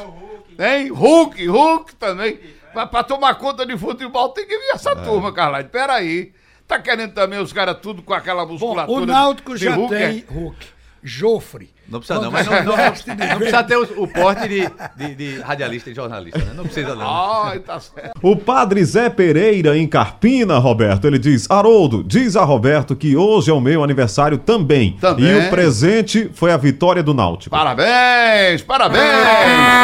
[0.58, 0.90] Hein?
[0.90, 2.40] Hulk, Hulk também.
[2.74, 4.96] Para tomar conta de futebol tem que vir essa é.
[4.96, 5.68] turma, Carlade.
[5.68, 6.32] Peraí.
[6.66, 9.00] Tá querendo também os caras tudo com aquela musculatura?
[9.00, 10.34] Bom, o Náutico já Hulk, tem é?
[10.34, 10.68] Hulk.
[11.04, 11.70] Jofre.
[11.92, 15.42] Não precisa não, mas não, não, não precisa ter o, o porte de, de, de,
[15.42, 16.54] radialista e jornalista, né?
[16.56, 17.06] Não precisa não.
[17.06, 18.12] Ai, tá certo.
[18.22, 23.52] O padre Zé Pereira, em Carpina, Roberto, ele diz, Haroldo, diz a Roberto que hoje
[23.52, 24.94] é o meu aniversário também.
[25.02, 25.26] Também.
[25.26, 27.54] E o presente foi a vitória do Náutico.
[27.54, 29.04] Parabéns, parabéns!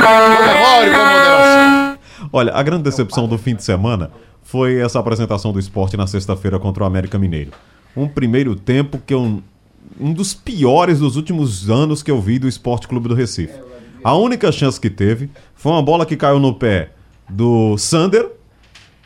[0.01, 1.97] Comemore com moderação.
[2.31, 4.11] Olha, a grande decepção do fim de semana
[4.43, 7.51] foi essa apresentação do esporte na sexta-feira contra o América Mineiro.
[7.97, 9.43] Um primeiro tempo que eu
[9.99, 13.59] um dos piores dos últimos anos que eu vi do Esporte Clube do Recife.
[14.03, 16.91] A única chance que teve foi uma bola que caiu no pé
[17.29, 18.31] do Sander,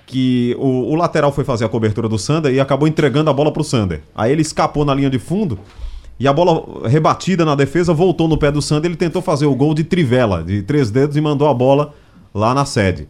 [0.05, 3.51] que o, o, lateral foi fazer a cobertura do Sander e acabou entregando a bola
[3.51, 4.01] pro Sander.
[4.13, 5.57] Aí ele escapou na linha de fundo
[6.19, 8.91] e a bola rebatida na defesa voltou no pé do Sander.
[8.91, 11.93] Ele tentou fazer o gol de trivela, de três dedos, e mandou a bola
[12.33, 13.07] lá na sede.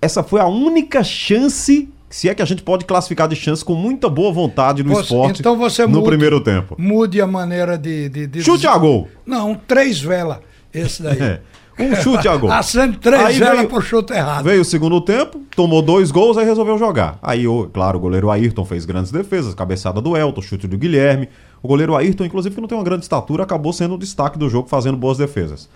[0.00, 3.74] Essa foi a única chance se é que a gente pode classificar de chance com
[3.74, 6.76] muita boa vontade no você, esporte então você no mude, primeiro tempo.
[6.78, 8.08] Mude a maneira de.
[8.08, 9.08] de, de Chute a gol!
[9.26, 10.38] Não, três velas.
[10.72, 11.18] Esse daí.
[11.76, 11.82] É.
[11.82, 12.52] Um chute a gol.
[12.54, 14.44] Acende três velas pro chute errado.
[14.44, 17.18] Veio o segundo tempo, tomou dois gols, aí resolveu jogar.
[17.20, 21.28] Aí, claro, o goleiro Ayrton fez grandes defesas, cabeçada do Elton, chute do Guilherme.
[21.60, 24.48] O goleiro Ayrton, inclusive, que não tem uma grande estatura, acabou sendo o destaque do
[24.48, 25.68] jogo, fazendo boas defesas.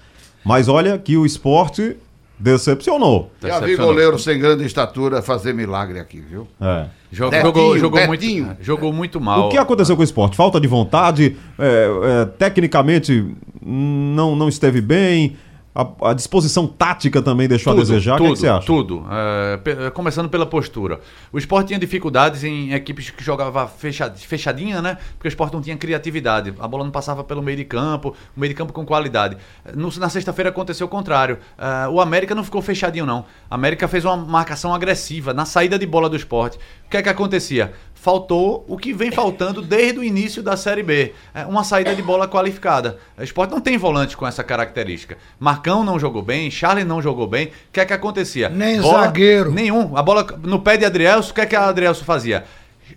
[0.44, 1.96] Mas olha que o esporte
[2.38, 3.30] Decepcionou.
[3.42, 6.46] Já vi goleiro sem grande estatura fazer milagre aqui, viu?
[6.60, 6.86] É.
[7.10, 9.46] Jogou, Betinho, jogou, jogou muito, jogou muito mal.
[9.46, 10.36] O que aconteceu com o esporte?
[10.36, 15.36] Falta de vontade, é, é, tecnicamente não, não esteve bem,
[15.74, 18.16] a, a, disposição tática também deixou tudo, a desejar?
[18.16, 18.66] Tudo, o que, é que você acha?
[18.66, 19.06] Tudo.
[19.10, 21.00] É, começando pela postura.
[21.32, 24.98] O esporte tinha dificuldades em equipes que jogavam fechadinha, né?
[25.14, 26.54] Porque o esporte não tinha criatividade.
[26.58, 29.36] A bola não passava pelo meio de campo, o meio de campo com qualidade.
[29.74, 31.38] No, na sexta-feira aconteceu o contrário.
[31.58, 33.24] Uh, o América não ficou fechadinho, não.
[33.48, 36.58] A América fez uma marcação agressiva na saída de bola do esporte.
[36.86, 37.72] O que é que acontecia?
[38.00, 41.12] Faltou o que vem faltando desde o início da Série B.
[41.34, 42.98] É uma saída de bola qualificada.
[43.18, 45.18] O esporte não tem volante com essa característica.
[45.38, 47.46] Marcão não jogou bem, Charlie não jogou bem.
[47.46, 48.48] O que é que acontecia?
[48.48, 49.50] Nem bola, zagueiro.
[49.50, 49.96] Nenhum.
[49.96, 52.44] A bola no pé de Adrielso, o que é que a Adrielso fazia?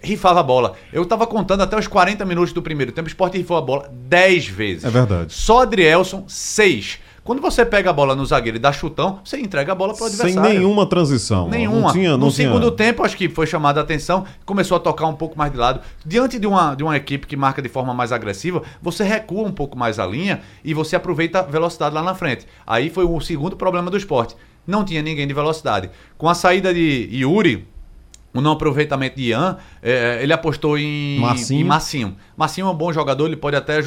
[0.01, 0.73] Rifava a bola.
[0.93, 3.91] Eu tava contando até os 40 minutos do primeiro tempo, o esporte rifou a bola
[3.91, 4.85] 10 vezes.
[4.85, 5.33] É verdade.
[5.33, 6.99] Só Adrielson, 6.
[7.23, 10.03] Quando você pega a bola no zagueiro e dá chutão, você entrega a bola para
[10.03, 10.49] o adversário.
[10.49, 11.47] Sem nenhuma transição.
[11.47, 11.81] Nenhuma.
[11.81, 12.47] Não tinha, não no tinha...
[12.47, 15.57] segundo tempo, acho que foi chamada a atenção, começou a tocar um pouco mais de
[15.57, 15.81] lado.
[16.03, 19.51] Diante de uma, de uma equipe que marca de forma mais agressiva, você recua um
[19.51, 22.47] pouco mais a linha e você aproveita a velocidade lá na frente.
[22.65, 24.35] Aí foi o segundo problema do esporte.
[24.65, 25.91] Não tinha ninguém de velocidade.
[26.17, 27.67] Com a saída de Yuri,
[28.33, 31.61] o não aproveitamento de Ian, é, ele apostou em Massinho.
[31.61, 32.17] em Massinho.
[32.37, 33.77] Massinho é um bom jogador, ele pode até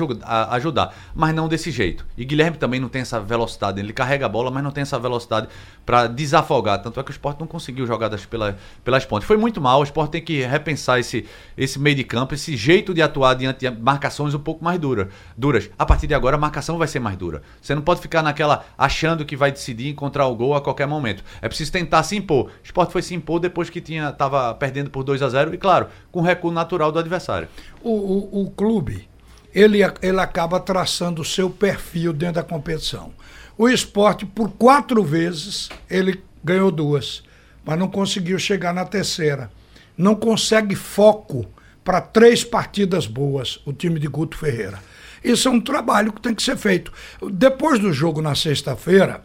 [0.51, 2.05] ajudar, mas não desse jeito.
[2.17, 4.99] E Guilherme também não tem essa velocidade, ele carrega a bola, mas não tem essa
[4.99, 5.49] velocidade
[5.85, 6.83] para desafogar.
[6.83, 9.27] Tanto é que o Sport não conseguiu jogadas pela, pelas pontes.
[9.27, 11.27] Foi muito mal, o Sport tem que repensar esse,
[11.57, 15.09] esse meio de campo, esse jeito de atuar diante de marcações um pouco mais dura,
[15.37, 15.71] duras.
[15.79, 17.43] A partir de agora, a marcação vai ser mais dura.
[17.61, 21.25] Você não pode ficar naquela achando que vai decidir encontrar o gol a qualquer momento.
[21.41, 22.47] É preciso tentar se impor.
[22.47, 25.59] O Sport foi se impor depois que tinha estava perdendo por 2 a 0 e,
[25.59, 27.49] claro, com recuo natural do adversário
[27.83, 29.09] o, o, o clube
[29.55, 33.13] ele, ele acaba traçando o seu perfil dentro da competição.
[33.57, 37.23] O esporte, por quatro vezes, ele ganhou duas,
[37.65, 39.49] mas não conseguiu chegar na terceira.
[39.97, 41.47] Não consegue foco
[41.85, 44.81] para três partidas boas, o time de Guto Ferreira.
[45.23, 46.93] Isso é um trabalho que tem que ser feito.
[47.31, 49.23] Depois do jogo na sexta-feira,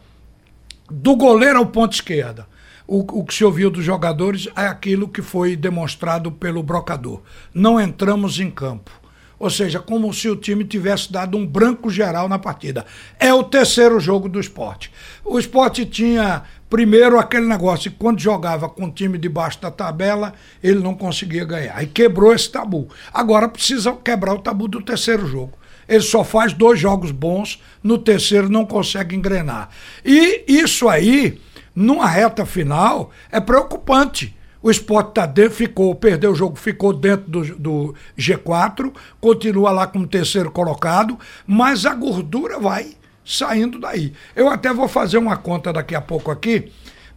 [0.92, 2.46] do goleiro ao ponto esquerda,
[2.90, 7.22] o, o que se ouviu dos jogadores é aquilo que foi demonstrado pelo brocador.
[7.54, 8.90] Não entramos em campo.
[9.38, 12.84] Ou seja, como se o time tivesse dado um branco geral na partida.
[13.20, 14.92] É o terceiro jogo do esporte.
[15.24, 20.34] O esporte tinha, primeiro, aquele negócio que quando jogava com o time debaixo da tabela,
[20.62, 21.82] ele não conseguia ganhar.
[21.84, 22.90] E quebrou esse tabu.
[23.14, 25.54] Agora precisa quebrar o tabu do terceiro jogo.
[25.88, 29.70] Ele só faz dois jogos bons, no terceiro não consegue engrenar.
[30.04, 31.40] E isso aí,
[31.76, 37.30] numa reta final, é preocupante o esporte tá dentro, ficou, perdeu o jogo, ficou dentro
[37.30, 44.14] do, do G4, continua lá como terceiro colocado, mas a gordura vai saindo daí.
[44.36, 46.72] Eu até vou fazer uma conta daqui a pouco aqui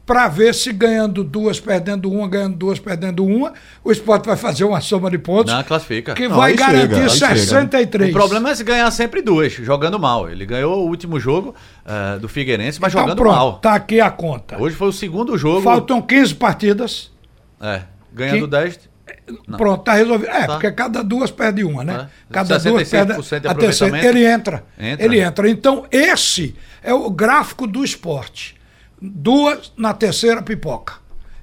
[0.04, 3.52] para ver se ganhando duas, perdendo uma, ganhando duas, perdendo uma,
[3.84, 5.52] o esporte vai fazer uma soma de pontos.
[5.52, 6.14] Não, classifica.
[6.14, 8.10] Que Não, vai garantir chega, 63.
[8.10, 10.28] O problema é se ganhar sempre duas, jogando mal.
[10.28, 11.54] Ele ganhou o último jogo
[11.86, 13.52] uh, do Figueirense, mas então, jogando pronto, mal.
[13.58, 14.60] Tá aqui a conta.
[14.60, 15.62] Hoje foi o segundo jogo.
[15.62, 17.10] Faltam 15 partidas.
[17.60, 17.82] É.
[18.12, 18.50] Ganhando que...
[18.50, 18.92] 10.
[19.46, 19.58] Não.
[19.58, 20.30] Pronto, tá resolvido.
[20.30, 20.54] É, tá.
[20.54, 22.08] porque cada duas perde uma, né?
[22.08, 22.32] É.
[22.32, 23.12] Cada duas perde
[23.46, 24.06] a terceira.
[24.06, 25.04] Ele entra, entra.
[25.04, 25.48] Ele entra.
[25.48, 28.56] Então, esse é o gráfico do esporte.
[29.04, 30.94] Duas na terceira pipoca.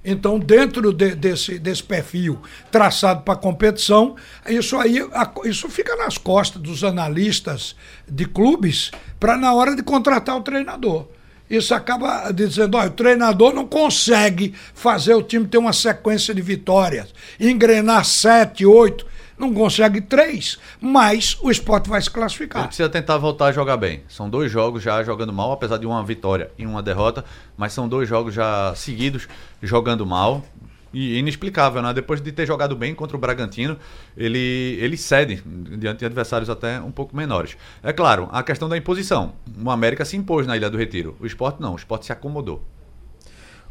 [0.03, 2.39] Então, dentro de, desse, desse perfil
[2.71, 4.15] traçado para competição,
[4.47, 4.97] isso aí
[5.43, 7.75] isso fica nas costas dos analistas
[8.07, 11.05] de clubes para na hora de contratar o treinador
[11.49, 16.41] isso acaba dizendo, olha, o treinador não consegue fazer o time ter uma sequência de
[16.41, 19.05] vitórias, engrenar sete, oito,
[19.39, 22.61] não consegue três, mas o esporte vai se classificar.
[22.61, 24.03] Ele precisa tentar voltar a jogar bem.
[24.09, 27.23] São dois jogos já jogando mal, apesar de uma vitória e uma derrota,
[27.57, 29.27] mas são dois jogos já seguidos
[29.63, 30.43] jogando mal.
[30.91, 31.93] E inexplicável, né?
[31.93, 33.77] Depois de ter jogado bem contra o Bragantino,
[34.17, 35.39] ele, ele cede
[35.77, 37.55] diante de adversários até um pouco menores.
[37.83, 39.33] É claro, a questão da imposição.
[39.63, 41.15] O América se impôs na Ilha do Retiro.
[41.19, 42.63] O esporte não, o esporte se acomodou.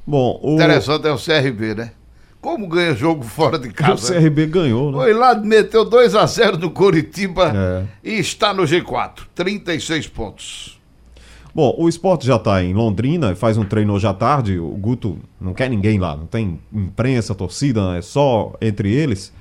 [0.06, 0.54] Bom, o...
[0.54, 1.90] Interessante é o CRB, né?
[2.40, 4.16] Como ganha jogo fora de casa?
[4.16, 4.98] O CRB ganhou, né?
[4.98, 7.84] Foi lá, meteu 2 a 0 no Coritiba é.
[8.02, 10.78] e está no G4, 36 pontos.
[11.54, 14.58] Bom, o esporte já está em Londrina, faz um treino hoje à tarde.
[14.58, 19.32] O Guto não quer ninguém lá, não tem imprensa, torcida, é só entre eles.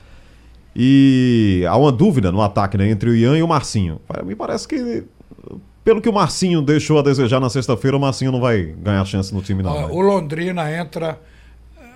[0.75, 3.99] E há uma dúvida no ataque né, entre o Ian e o Marcinho.
[4.25, 5.03] Me parece que,
[5.83, 9.33] pelo que o Marcinho deixou a desejar na sexta-feira, o Marcinho não vai ganhar chance
[9.33, 9.77] no time, não.
[9.77, 11.19] Ah, o Londrina entra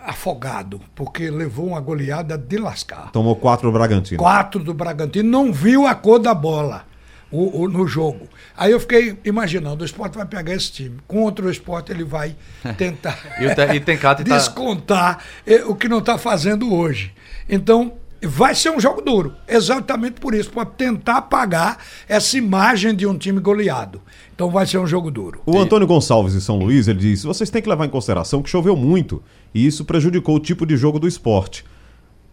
[0.06, 3.12] afogado, porque levou uma goleada de lascar.
[3.12, 4.18] Tomou quatro do Bragantino.
[4.18, 6.86] Quatro do Bragantino, não viu a cor da bola
[7.32, 8.28] o, o, no jogo.
[8.58, 10.98] Aí eu fiquei imaginando, o esporte vai pegar esse time.
[11.08, 12.36] Contra o esporte ele vai
[12.78, 15.54] tentar e, o e tá- descontar tá...
[15.68, 17.14] o que não está fazendo hoje.
[17.48, 17.94] Então,
[18.28, 19.34] vai ser um jogo duro.
[19.48, 24.02] Exatamente por isso, para tentar apagar essa imagem de um time goleado.
[24.34, 25.42] Então vai ser um jogo duro.
[25.46, 28.50] O Antônio Gonçalves de São Luís, ele disse: vocês têm que levar em consideração que
[28.50, 29.22] choveu muito
[29.54, 31.66] e isso prejudicou o tipo de jogo do esporte.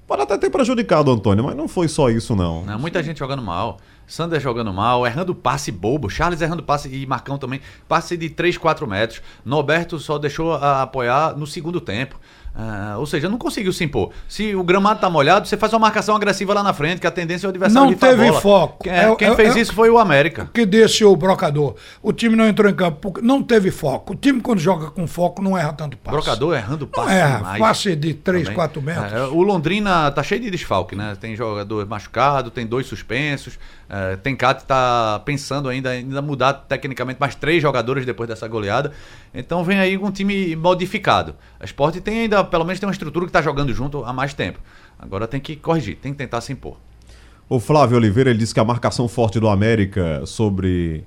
[0.07, 2.65] Pode até ter prejudicado o Antônio, mas não foi só isso, não.
[2.65, 3.79] não muita gente jogando mal.
[4.07, 8.57] Sander jogando mal, errando passe bobo, Charles errando passe e Marcão também, passe de 3,
[8.57, 9.21] 4 metros.
[9.45, 12.19] Norberto só deixou a apoiar no segundo tempo.
[12.59, 14.11] Uh, ou seja, não conseguiu se impor.
[14.29, 17.11] Se o gramado tá molhado, você faz uma marcação agressiva lá na frente, que a
[17.11, 18.83] tendência é o adversário Não teve foco.
[18.83, 20.51] Quem, é, quem é, fez é, isso foi o América.
[20.53, 21.77] Que desse o brocador.
[22.03, 24.13] O time não entrou em campo não teve foco.
[24.13, 26.17] O time, quando joga com foco, não erra tanto passe.
[26.17, 27.15] Brocador errando passe.
[27.15, 27.59] É, demais.
[27.61, 28.57] passe de 3, Também.
[28.57, 29.13] 4 metros.
[29.13, 31.17] É, o Londrina tá cheio de desfalque, né?
[31.21, 33.57] Tem jogador machucado, tem dois suspensos.
[33.89, 38.93] É, tem Cat tá pensando ainda ainda mudar tecnicamente mais três jogadores depois dessa goleada.
[39.33, 41.35] Então vem aí um time modificado.
[41.59, 44.35] A Sport tem ainda, pelo menos tem uma estrutura que está jogando junto há mais
[44.35, 44.59] tempo.
[44.99, 46.77] Agora tem que corrigir, tem que tentar se impor.
[47.49, 51.05] O Flávio Oliveira ele disse que a marcação forte do América sobre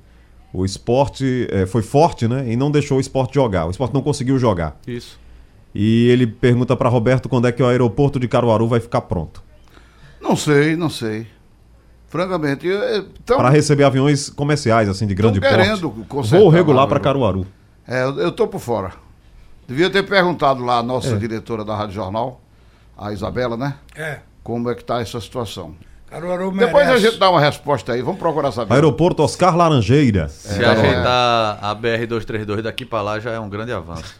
[0.54, 2.51] o esporte é, foi forte, né?
[2.51, 3.67] E não deixou o esporte jogar.
[3.67, 4.80] O esporte não conseguiu jogar.
[4.88, 5.19] Isso.
[5.73, 9.43] E ele pergunta para Roberto quando é que o aeroporto de Caruaru vai ficar pronto.
[10.19, 11.27] Não sei, não sei.
[12.08, 12.67] Francamente.
[13.23, 16.30] Então, para receber aviões comerciais, assim, de grande querendo porte.
[16.30, 17.45] Voo regular para Caruaru.
[17.88, 18.91] É, eu, eu tô por fora.
[19.72, 21.16] Devia ter perguntado lá a nossa é.
[21.16, 22.42] diretora da Rádio Jornal,
[22.98, 23.76] a Isabela, né?
[23.96, 24.20] É.
[24.44, 25.74] Como é que tá essa situação.
[26.10, 26.74] Caruaru merece.
[26.74, 28.74] Depois a gente dá uma resposta aí, vamos procurar saber.
[28.74, 30.28] Aeroporto Oscar Laranjeira.
[30.28, 34.20] Se é, ajeitar a BR-232 daqui para lá já é um grande avanço.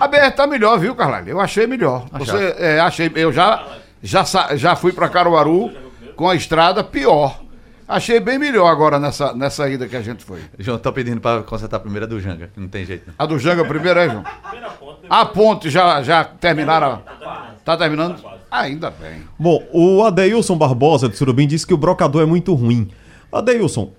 [0.00, 1.28] A BR tá melhor, viu, Carlalho?
[1.28, 2.06] Eu achei melhor.
[2.14, 3.64] Você, é, achei, eu já,
[4.02, 4.24] já,
[4.56, 5.70] já fui para Caruaru
[6.16, 7.43] com a estrada pior.
[7.86, 10.40] Achei bem melhor agora nessa, nessa ida que a gente foi.
[10.58, 13.06] João, tô pedindo para consertar a primeira do Janga, não tem jeito.
[13.06, 13.14] Não.
[13.18, 14.24] A do Janga primeiro é, João?
[15.08, 17.02] A ponte já, já terminaram?
[17.64, 18.34] Tá terminando?
[18.50, 19.22] ainda bem.
[19.38, 22.90] Bom, o Adeilson Barbosa de Surubim disse que o brocador é muito ruim.
[23.32, 23.90] Adeilson.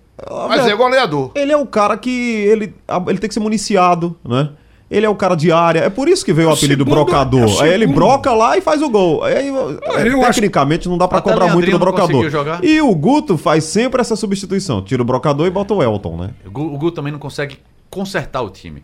[0.47, 1.31] Mas é goleador.
[1.36, 2.73] Ele é o cara que ele,
[3.07, 4.49] ele tem que ser municiado, né?
[4.89, 5.79] Ele é o cara de área.
[5.79, 7.63] É por isso que veio o, o apelido segundo, brocador.
[7.63, 9.23] É aí ele broca lá e faz o gol.
[9.23, 10.89] Aí, é, tecnicamente acho...
[10.89, 12.25] não dá para cobrar muito do brocador.
[12.61, 14.81] E o Guto faz sempre essa substituição.
[14.81, 16.29] Tira o brocador e bota o Elton, né?
[16.45, 17.57] O Guto também não consegue
[17.89, 18.83] consertar o time.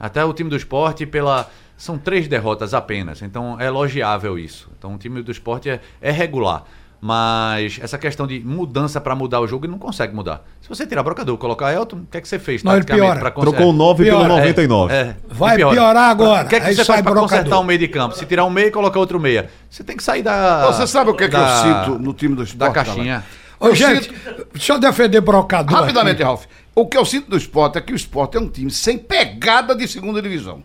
[0.00, 1.48] Até o time do esporte, pela.
[1.76, 3.22] São três derrotas apenas.
[3.22, 4.70] Então é elogiável isso.
[4.78, 6.64] Então o time do esporte é, é regular.
[7.04, 10.44] Mas essa questão de mudança para mudar o jogo, ele não consegue mudar.
[10.60, 12.62] Se você tirar brocador, colocar Elton, o que é que você fez?
[12.62, 13.28] Não, ele piora.
[13.32, 14.94] Trocou o 9 pelo 99.
[14.94, 15.74] É, é, Vai piora.
[15.74, 16.46] piorar agora.
[16.46, 18.14] O que é que Aí você faz para consertar o meio de campo?
[18.14, 19.50] Se tirar um meio e colocar outro meia.
[19.68, 20.64] Você tem que sair da.
[20.66, 22.58] Você sabe o que é que eu sinto no time do esporte?
[22.58, 23.24] Da caixinha.
[23.58, 24.46] Ô, gente, sinto...
[24.52, 25.80] deixa eu defender brocador.
[25.80, 26.22] Rapidamente, aqui.
[26.22, 26.44] Ralf.
[26.72, 29.74] O que eu sinto do esporte é que o esporte é um time sem pegada
[29.74, 30.62] de segunda divisão.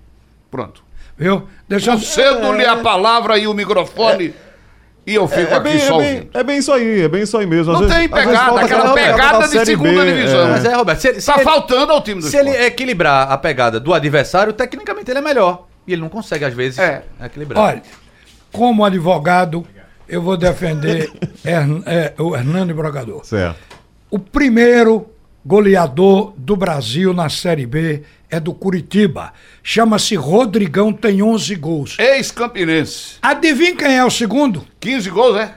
[0.52, 0.84] Pronto.
[1.18, 1.48] Viu?
[1.68, 2.70] Deixa eu cedo-lhe é...
[2.70, 4.28] a palavra e o microfone.
[4.44, 4.47] É...
[5.08, 7.08] E eu fico é, é aqui bem, só é bem, é bem isso aí, é
[7.08, 7.72] bem isso aí mesmo.
[7.72, 10.48] Às não vezes, tem pegada, aquela pegada de segunda B, divisão.
[10.48, 10.50] É.
[10.50, 12.58] Mas é, Roberto, se, se tá ele, faltando ao time do Se esporte.
[12.58, 15.66] ele equilibrar a pegada do adversário, tecnicamente ele é melhor.
[15.88, 17.04] E ele não consegue, às vezes, é.
[17.24, 17.64] equilibrar.
[17.64, 17.82] Olha,
[18.52, 19.66] como advogado,
[20.10, 21.10] eu vou defender
[21.46, 23.26] é, o Hernando Brogador.
[23.26, 23.58] Certo.
[24.12, 25.08] O primeiro
[25.46, 29.34] goleador do Brasil na Série B é do Curitiba.
[29.64, 31.98] Chama-se Rodrigão, tem 11 gols.
[32.00, 33.16] Ex-campinense.
[33.22, 34.66] Adivinha quem é o segundo?
[34.80, 35.54] 15 gols, é?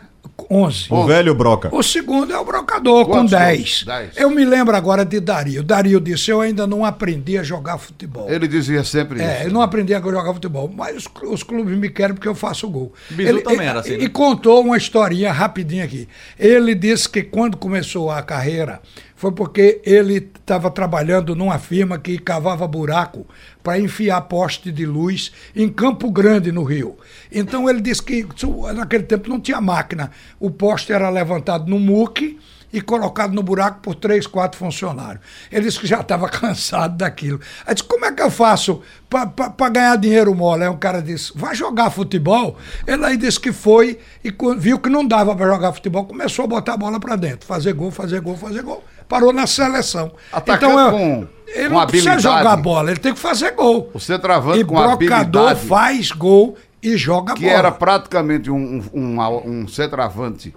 [0.49, 0.87] 11.
[0.91, 1.69] O velho Broca.
[1.73, 3.85] O segundo é o Brocador, Quantos com 10.
[3.85, 4.17] 10.
[4.17, 5.63] Eu me lembro agora de Dario.
[5.63, 8.29] Dario disse: Eu ainda não aprendi a jogar futebol.
[8.29, 9.43] Ele dizia sempre é, isso.
[9.43, 12.35] É, eu não aprendi a jogar futebol, mas os, os, clubes me querem porque eu
[12.35, 12.93] faço gol.
[13.11, 13.97] Bisu ele, também era assim.
[13.97, 14.05] Né?
[14.05, 16.09] E contou uma historinha rapidinha aqui.
[16.39, 18.81] Ele disse que quando começou a carreira,
[19.21, 23.27] foi porque ele estava trabalhando numa firma que cavava buraco
[23.63, 26.97] para enfiar poste de luz em Campo Grande, no Rio.
[27.31, 28.27] Então ele disse que
[28.75, 30.11] naquele tempo não tinha máquina.
[30.39, 32.39] O poste era levantado no muque
[32.73, 35.23] e colocado no buraco por três, quatro funcionários.
[35.53, 37.43] Ele disse que já estava cansado daquilo.
[37.67, 40.63] Aí disse, como é que eu faço para ganhar dinheiro mole?
[40.63, 42.57] Aí um cara disse, vai jogar futebol?
[42.87, 46.49] Ele aí disse que foi e viu que não dava para jogar futebol, começou a
[46.49, 48.83] botar a bola para dentro, fazer gol, fazer gol, fazer gol.
[49.11, 50.13] Parou na seleção.
[50.33, 53.91] Atacando então, com, ele com não precisa jogar bola, ele tem que fazer gol.
[53.93, 57.53] O centroavante e com brocador habilidade, faz gol e joga que bola.
[57.53, 60.55] Que era praticamente um, um, um, um centroavante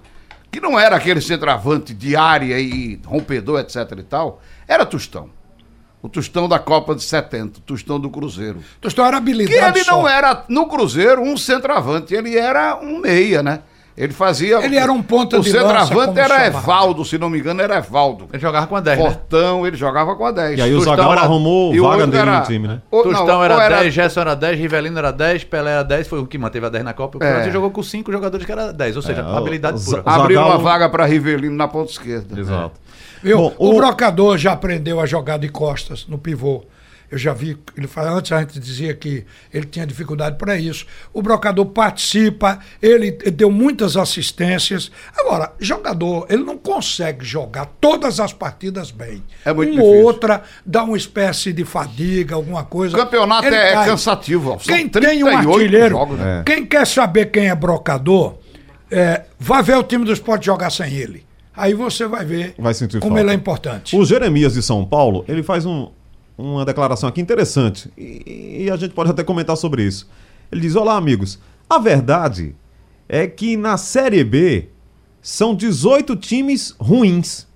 [0.51, 5.32] que não era aquele centroavante de área e rompedor, etc e tal, era Tostão.
[5.99, 8.60] O Tostão da Copa de 70, o Tostão do Cruzeiro.
[8.80, 9.93] Tostão era habilidade Que ele só.
[9.93, 13.62] não era, no Cruzeiro, um centroavante, ele era um meia, né?
[13.95, 14.57] Ele fazia.
[14.65, 18.27] Ele era um ponta o de centroavante era Evaldo, se não me engano, era Evaldo.
[18.33, 18.99] Ele jogava com a 10.
[18.99, 19.67] Portão, né?
[19.67, 20.57] ele jogava com a 10.
[20.57, 21.21] E aí o Zagal era...
[21.21, 22.39] arrumou vaga dele era...
[22.39, 22.81] no time, né?
[22.89, 26.07] O, Tostão não, era, era 10, Gerson era 10, Rivelino era 10, Pelé era 10,
[26.07, 27.19] foi o que manteve a 10 na Copa.
[27.19, 27.51] O é.
[27.51, 30.01] jogou com 5 jogadores que era 10, ou seja, é, habilidade pura.
[30.05, 32.39] Abriu uma vaga para Rivelino na ponta esquerda.
[32.39, 32.79] Exato.
[32.89, 33.27] É.
[33.27, 33.37] Viu?
[33.37, 33.69] Bom, o...
[33.69, 36.63] o brocador já aprendeu a jogar de costas no pivô.
[37.14, 40.84] Eu já vi, ele fala, antes a gente dizia que ele tinha dificuldade para isso.
[41.14, 44.91] O brocador participa, ele deu muitas assistências.
[45.16, 49.22] Agora, jogador, ele não consegue jogar todas as partidas bem.
[49.45, 52.97] É muito uma ou outra dá uma espécie de fadiga, alguma coisa.
[52.97, 54.57] O campeonato ele é, cansativo.
[54.59, 56.41] São quem tem um artilheiro, jogos, né?
[56.43, 58.39] quem quer saber quem é brocador,
[58.89, 61.24] é, vai ver o time do esporte jogar sem ele.
[61.55, 63.20] Aí você vai ver vai como falta.
[63.20, 63.95] ele é importante.
[63.95, 65.91] O Jeremias de São Paulo, ele faz um,
[66.38, 70.09] uma declaração aqui interessante e, e a gente pode até comentar sobre isso.
[70.51, 71.39] Ele diz: Olá, amigos.
[71.69, 72.55] A verdade
[73.07, 74.69] é que na Série B
[75.21, 77.47] são 18 times ruins.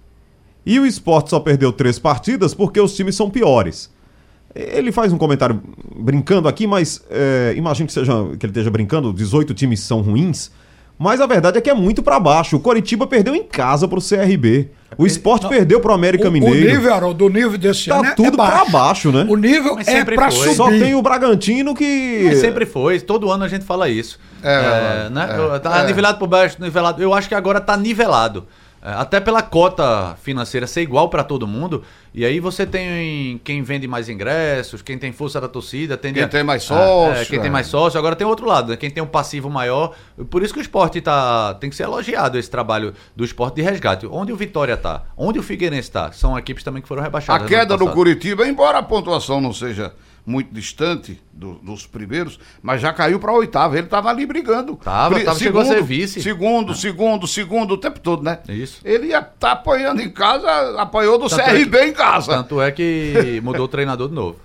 [0.65, 3.89] E o esporte só perdeu três partidas porque os times são piores.
[4.53, 5.61] Ele faz um comentário
[5.95, 10.51] brincando aqui, mas é, imagino que, seja, que ele esteja brincando: 18 times são ruins.
[10.97, 12.57] Mas a verdade é que é muito para baixo.
[12.57, 14.71] O Coritiba perdeu em casa pro CRB.
[14.97, 16.55] O esporte não, perdeu pro América o, Mineiro.
[16.55, 18.61] O nível, Haroldo, do nível desse tá ano é tudo é baixo.
[18.61, 19.25] pra baixo, né?
[19.29, 20.39] O nível é pra foi.
[20.39, 20.55] subir.
[20.55, 22.23] Só tem o Bragantino que...
[22.25, 22.99] Mas sempre foi.
[22.99, 24.17] Todo ano a gente fala isso.
[24.41, 25.27] É, é né?
[25.55, 27.01] É, tá nivelado por baixo, nivelado.
[27.03, 28.47] Eu acho que agora tá nivelado.
[28.81, 31.83] É, até pela cota financeira ser igual para todo mundo.
[32.13, 36.23] E aí você tem quem vende mais ingressos, quem tem força da torcida, tem quem
[36.23, 37.97] a, tem mais sócio, é, quem tem mais sócio.
[37.97, 38.77] Agora tem outro lado, né?
[38.77, 39.95] quem tem um passivo maior.
[40.29, 43.61] Por isso que o esporte tá, tem que ser elogiado esse trabalho do esporte de
[43.61, 44.07] resgate.
[44.07, 47.45] Onde o Vitória tá, onde o Figueirense tá, são equipes também que foram rebaixadas.
[47.45, 49.93] A queda do Curitiba, embora a pontuação não seja
[50.27, 53.77] muito distante do, dos primeiros, mas já caiu para a oitava.
[53.77, 54.75] Ele estava ali brigando.
[54.75, 56.21] Tava, Pri, tava segundo, chegou a ser vice.
[56.21, 56.75] Segundo, ah.
[56.75, 58.39] segundo, segundo, o tempo todo, né?
[58.49, 58.81] Isso.
[58.83, 62.33] Ele ia tá apoiando em casa, apoiou do tanto CRB é que, em casa.
[62.33, 64.35] Tanto é que mudou o treinador de novo.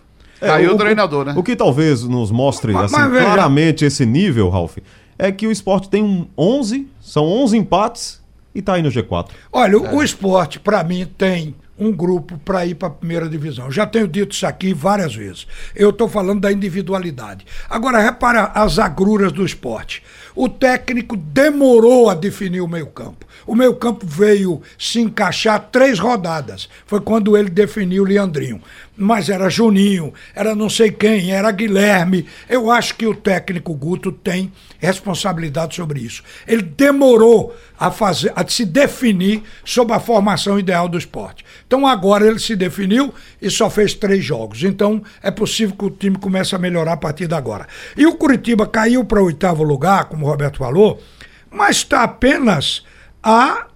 [0.40, 1.34] É, caiu o, o treinador, né?
[1.36, 4.78] O que talvez nos mostre mas, assim, mas, claramente esse nível, Ralf,
[5.18, 8.22] é que o esporte tem um 11, são 11 empates
[8.54, 9.30] e está aí no G4.
[9.52, 9.94] Olha, é.
[9.94, 13.70] o esporte, para mim, tem um grupo para ir para a primeira divisão.
[13.70, 15.46] Já tenho dito isso aqui várias vezes.
[15.74, 17.46] Eu estou falando da individualidade.
[17.68, 20.02] Agora, repara as agruras do esporte.
[20.34, 23.26] O técnico demorou a definir o meio-campo.
[23.46, 26.68] O meio-campo veio se encaixar três rodadas.
[26.86, 28.60] Foi quando ele definiu o Leandrinho.
[28.96, 32.26] Mas era Juninho, era não sei quem, era Guilherme.
[32.48, 36.22] Eu acho que o técnico Guto tem responsabilidade sobre isso.
[36.46, 41.44] Ele demorou a, fazer, a se definir sobre a formação ideal do esporte.
[41.66, 44.62] Então agora ele se definiu e só fez três jogos.
[44.62, 47.66] Então é possível que o time comece a melhorar a partir de agora.
[47.96, 51.02] E o Curitiba caiu para o oitavo lugar, como o Roberto falou,
[51.50, 52.84] mas está apenas
[53.22, 53.66] a,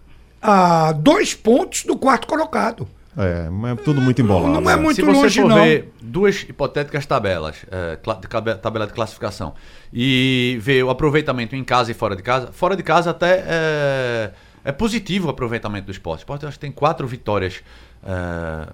[0.40, 2.88] a dois pontos do quarto colocado.
[3.18, 4.52] É, é tudo muito embolado.
[4.52, 5.56] Não, não é muito Se você longe, for não.
[5.56, 7.96] ver duas hipotéticas tabelas, é,
[8.56, 9.54] tabela de classificação,
[9.92, 14.30] e ver o aproveitamento em casa e fora de casa, fora de casa até é,
[14.64, 16.20] é positivo o aproveitamento do esporte.
[16.20, 17.62] O esporte acho que tem quatro vitórias
[18.04, 18.68] é,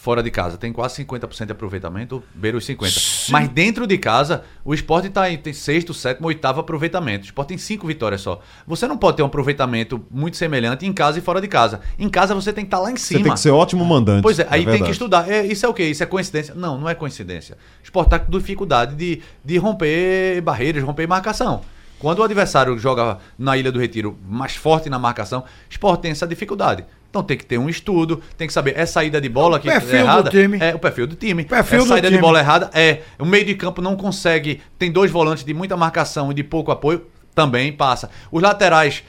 [0.00, 2.88] fora de casa tem quase 50% de aproveitamento, beira os 50%.
[2.88, 3.32] Sim.
[3.32, 7.24] Mas dentro de casa, o esporte está em tem sexto, sétimo, oitavo aproveitamento.
[7.24, 8.40] O esporte tem cinco vitórias só.
[8.66, 11.82] Você não pode ter um aproveitamento muito semelhante em casa e fora de casa.
[11.98, 13.20] Em casa você tem que estar tá lá em cima.
[13.20, 14.22] Você tem que ser ótimo mandante.
[14.22, 15.30] Pois é, aí é tem que estudar.
[15.30, 15.84] É, isso é o quê?
[15.84, 16.54] Isso é coincidência?
[16.54, 17.58] Não, não é coincidência.
[17.82, 21.60] O esporte está com dificuldade de, de romper barreiras, romper marcação.
[21.98, 26.10] Quando o adversário joga na Ilha do Retiro mais forte na marcação, o esporte tem
[26.10, 26.86] essa dificuldade.
[27.10, 29.74] Então tem que ter um estudo, tem que saber é saída de bola que é
[29.74, 30.30] errada,
[30.60, 31.44] é o perfil do time.
[31.44, 32.16] Perfil é saída time.
[32.16, 35.76] de bola errada é o meio de campo não consegue, tem dois volantes de muita
[35.76, 37.04] marcação e de pouco apoio,
[37.34, 38.10] também passa.
[38.30, 39.02] Os laterais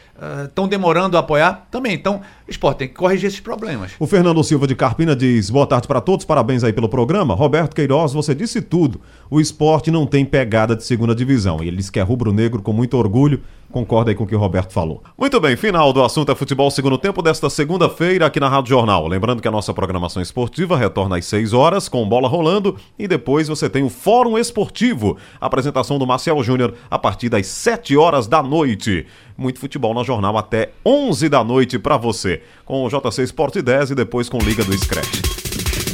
[0.45, 1.67] estão uh, demorando a apoiar?
[1.71, 1.93] Também.
[1.93, 3.91] Então, o esporte tem que corrigir esses problemas.
[3.99, 7.33] O Fernando Silva de Carpina diz: boa tarde para todos, parabéns aí pelo programa.
[7.33, 9.01] Roberto Queiroz, você disse tudo.
[9.29, 11.63] O esporte não tem pegada de segunda divisão.
[11.63, 13.41] E ele diz que é rubro-negro com muito orgulho.
[13.71, 15.01] Concorda aí com o que o Roberto falou.
[15.17, 19.07] Muito bem, final do assunto é futebol segundo tempo desta segunda-feira aqui na Rádio Jornal.
[19.07, 23.47] Lembrando que a nossa programação esportiva retorna às 6 horas com bola rolando e depois
[23.47, 28.43] você tem o Fórum Esportivo, apresentação do Marcel Júnior a partir das 7 horas da
[28.43, 29.05] noite.
[29.41, 33.89] Muito futebol na jornal até 11 da noite para você, com o JC Sport 10
[33.89, 35.19] e depois com Liga do Scratch.